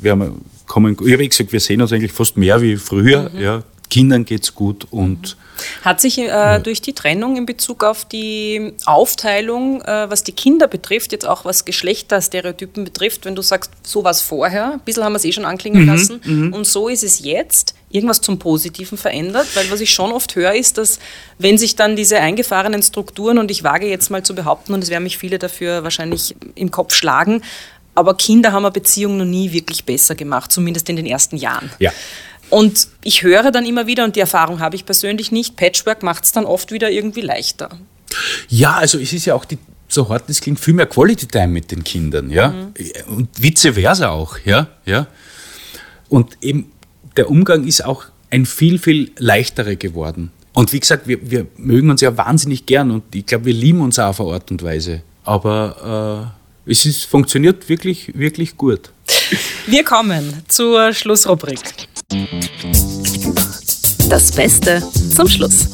[0.00, 3.30] wir haben, kommen, ich habe eh gesagt, wir sehen uns eigentlich fast mehr wie früher.
[3.32, 3.40] Mhm.
[3.40, 3.62] Ja.
[3.90, 5.36] Kindern geht's gut und
[5.82, 10.66] Hat sich äh, durch die Trennung in Bezug auf die Aufteilung, äh, was die Kinder
[10.66, 15.04] betrifft, jetzt auch was Geschlechterstereotypen betrifft, wenn du sagst, so war es vorher, ein bisschen
[15.04, 18.98] haben wir es eh schon anklingen lassen, und so ist es jetzt, irgendwas zum Positiven
[18.98, 19.46] verändert?
[19.54, 20.98] Weil was ich schon oft höre, ist, dass
[21.38, 24.90] wenn sich dann diese eingefahrenen Strukturen, und ich wage jetzt mal zu behaupten, und es
[24.90, 27.42] werden mich viele dafür wahrscheinlich im Kopf schlagen,
[27.94, 31.70] aber Kinder haben eine Beziehung noch nie wirklich besser gemacht, zumindest in den ersten Jahren.
[31.78, 31.92] ja.
[32.50, 36.24] Und ich höre dann immer wieder, und die Erfahrung habe ich persönlich nicht, Patchwork macht
[36.24, 37.70] es dann oft wieder irgendwie leichter.
[38.48, 41.48] Ja, also es ist ja auch die, so hart das klingt, viel mehr Quality Time
[41.48, 42.54] mit den Kindern, ja.
[43.08, 45.06] Und vice versa auch, ja, ja.
[46.08, 46.70] Und eben
[47.16, 50.30] der Umgang ist auch ein viel, viel leichterer geworden.
[50.52, 53.80] Und wie gesagt, wir, wir mögen uns ja wahnsinnig gern und ich glaube, wir lieben
[53.80, 55.02] uns auch auf eine Art und Weise.
[55.24, 58.90] Aber äh, es ist, funktioniert wirklich, wirklich gut.
[59.66, 61.60] Wir kommen zur Schlussrubrik.
[64.08, 64.82] Das Beste
[65.14, 65.68] zum Schluss.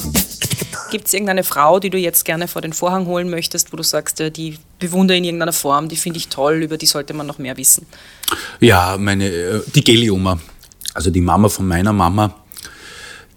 [0.90, 3.84] Gibt es irgendeine Frau, die du jetzt gerne vor den Vorhang holen möchtest, wo du
[3.84, 7.28] sagst, äh, die bewundere in irgendeiner Form, die finde ich toll, über die sollte man
[7.28, 7.86] noch mehr wissen?
[8.58, 10.40] Ja, meine, äh, die Geli-Oma,
[10.94, 12.34] also die Mama von meiner Mama,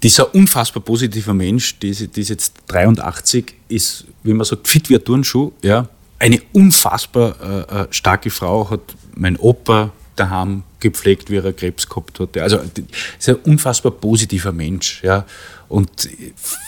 [0.01, 4.45] die ist ein unfassbar positiver Mensch, die ist, die ist jetzt 83, ist, wie man
[4.45, 5.87] sagt, fit wie ein Turnschuh, ja.
[6.23, 8.79] Eine unfassbar äh, äh, starke Frau, hat
[9.13, 12.41] mein Opa daheim gepflegt, wie er Krebs gehabt hatte.
[12.41, 12.61] Also,
[13.19, 15.25] ist ein unfassbar positiver Mensch, ja.
[15.67, 16.07] Und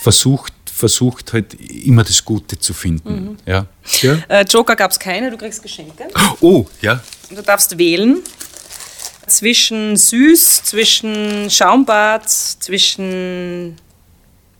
[0.01, 3.65] versucht, versucht halt immer das Gute zu finden, ja.
[4.01, 4.17] ja.
[4.27, 6.09] Äh, Joker gab es keine, du kriegst Geschenke.
[6.41, 7.01] Oh, ja.
[7.29, 8.17] Du darfst wählen
[9.27, 13.77] zwischen süß, zwischen Schaumbad, zwischen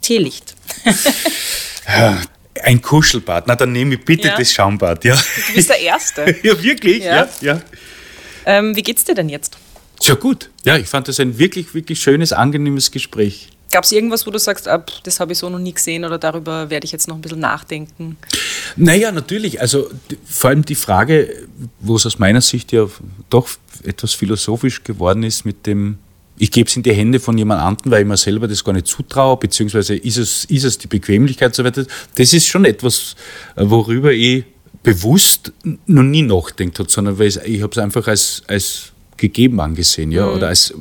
[0.01, 0.55] Teelicht.
[2.63, 3.47] Ein Kuschelbad.
[3.47, 4.37] Na, dann nehme ich bitte Ja.
[4.37, 5.15] das Schaumbad, ja.
[5.15, 6.35] Du bist der Erste.
[6.43, 7.03] Ja, wirklich?
[7.03, 7.27] Ja.
[7.41, 7.61] Ja, ja.
[8.45, 9.57] ähm, wie geht's dir denn jetzt?
[9.99, 10.49] Sehr gut.
[10.65, 13.49] Ja, ich fand das ein wirklich, wirklich schönes, angenehmes Gespräch.
[13.71, 16.17] Gab es irgendwas, wo du sagst, ah, das habe ich so noch nie gesehen oder
[16.17, 18.15] darüber werde ich jetzt noch ein bisschen nachdenken?
[18.77, 19.59] Naja, natürlich.
[19.59, 19.89] Also
[20.25, 21.43] vor allem die Frage,
[21.79, 22.87] wo es aus meiner Sicht ja
[23.29, 23.49] doch
[23.83, 25.97] etwas philosophisch geworden ist mit dem,
[26.37, 28.73] ich gebe es in die Hände von jemand anderem, weil ich mir selber das gar
[28.73, 31.85] nicht zutraue, beziehungsweise ist es, ist es die Bequemlichkeit und so weiter.
[32.15, 33.15] Das ist schon etwas,
[33.55, 34.43] worüber ich
[34.83, 35.53] bewusst
[35.85, 40.27] noch nie nachdenkt habe, sondern weil ich habe es einfach als, als gegeben angesehen, ja,
[40.27, 40.33] mhm.
[40.33, 40.73] oder als,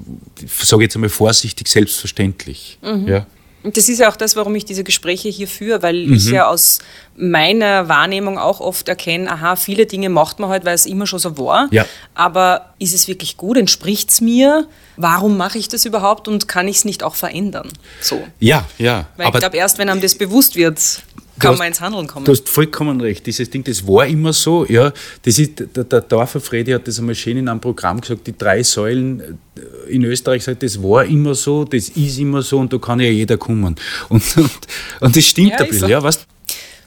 [0.47, 2.79] sage jetzt einmal vorsichtig, selbstverständlich.
[2.83, 3.09] Mhm.
[3.09, 3.27] Ja.
[3.65, 6.15] Und das ist ja auch das, warum ich diese Gespräche hier führe, weil mhm.
[6.15, 6.81] ich ja aus
[7.17, 11.19] meiner Wahrnehmung auch oft erkenne, aha, viele Dinge macht man halt, weil es immer schon
[11.19, 11.69] so war.
[11.71, 11.87] Ja.
[12.15, 13.57] Aber ist es wirklich gut?
[13.57, 14.67] Entspricht es mir?
[14.99, 17.73] Warum mache ich das überhaupt und kann ich es nicht auch verändern?
[18.03, 18.23] So.
[18.39, 19.07] Ja, ja.
[19.17, 21.03] Weil ich glaube, erst wenn einem das bewusst wird,
[21.39, 22.25] kann hast, man ins Handeln kommen.
[22.25, 23.27] Du hast vollkommen recht.
[23.27, 24.67] Dieses Ding, das war immer so.
[24.69, 28.27] Ja, das ist, der, der Dorfer Fredi hat das einmal schön in einem Programm gesagt,
[28.27, 32.59] die drei Säulen äh, in Österreich sagt, das war immer so, das ist immer so
[32.59, 33.65] und da kann ja jeder kommen.
[33.65, 34.53] Und, und,
[35.01, 35.81] und das stimmt ja, ein bisschen.
[35.81, 35.89] So.
[35.89, 36.27] Ja, weißt,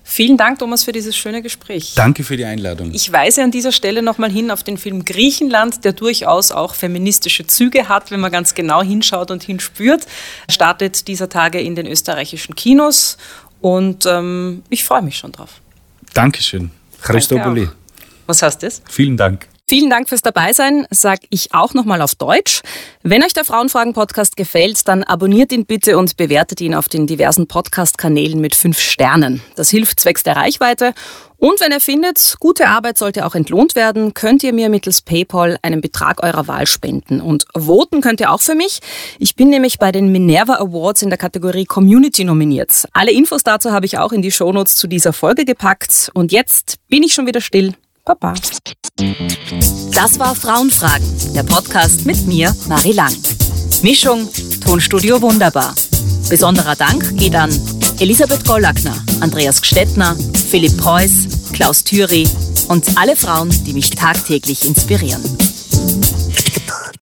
[0.09, 1.91] Vielen Dank, Thomas, für dieses schöne Gespräch.
[1.95, 2.91] Danke für die Einladung.
[2.93, 7.45] Ich weise an dieser Stelle nochmal hin auf den Film Griechenland, der durchaus auch feministische
[7.45, 10.07] Züge hat, wenn man ganz genau hinschaut und hinspürt.
[10.49, 13.17] Startet dieser Tage in den österreichischen Kinos
[13.62, 15.62] und ähm, ich freue mich schon drauf.
[16.14, 16.72] Dankeschön.
[17.01, 17.70] Christopoli.
[18.26, 18.82] Was heißt das?
[18.89, 19.47] Vielen Dank.
[19.70, 22.61] Vielen Dank fürs Dabeisein, sag ich auch nochmal auf Deutsch.
[23.03, 27.47] Wenn euch der Frauenfragen-Podcast gefällt, dann abonniert ihn bitte und bewertet ihn auf den diversen
[27.47, 29.41] Podcast-Kanälen mit fünf Sternen.
[29.57, 30.93] Das hilft zwecks der Reichweite.
[31.36, 35.59] Und wenn ihr findet, gute Arbeit sollte auch entlohnt werden, könnt ihr mir mittels PayPal
[35.61, 37.20] einen Betrag eurer Wahl spenden.
[37.20, 38.80] Und voten könnt ihr auch für mich.
[39.20, 42.88] Ich bin nämlich bei den Minerva Awards in der Kategorie Community nominiert.
[42.93, 46.09] Alle Infos dazu habe ich auch in die Shownotes zu dieser Folge gepackt.
[46.13, 47.74] Und jetzt bin ich schon wieder still.
[48.08, 48.34] Baba.
[49.93, 53.14] Das war Frauenfragen, der Podcast mit mir, Marie Lang.
[53.82, 54.30] Mischung,
[54.64, 55.76] Tonstudio Wunderbar.
[56.30, 57.49] Besonderer Dank geht an
[57.99, 60.16] Elisabeth Gollackner, Andreas Gstettner,
[60.49, 62.26] Philipp Preuß, Klaus Thüry
[62.70, 65.22] und alle Frauen, die mich tagtäglich inspirieren.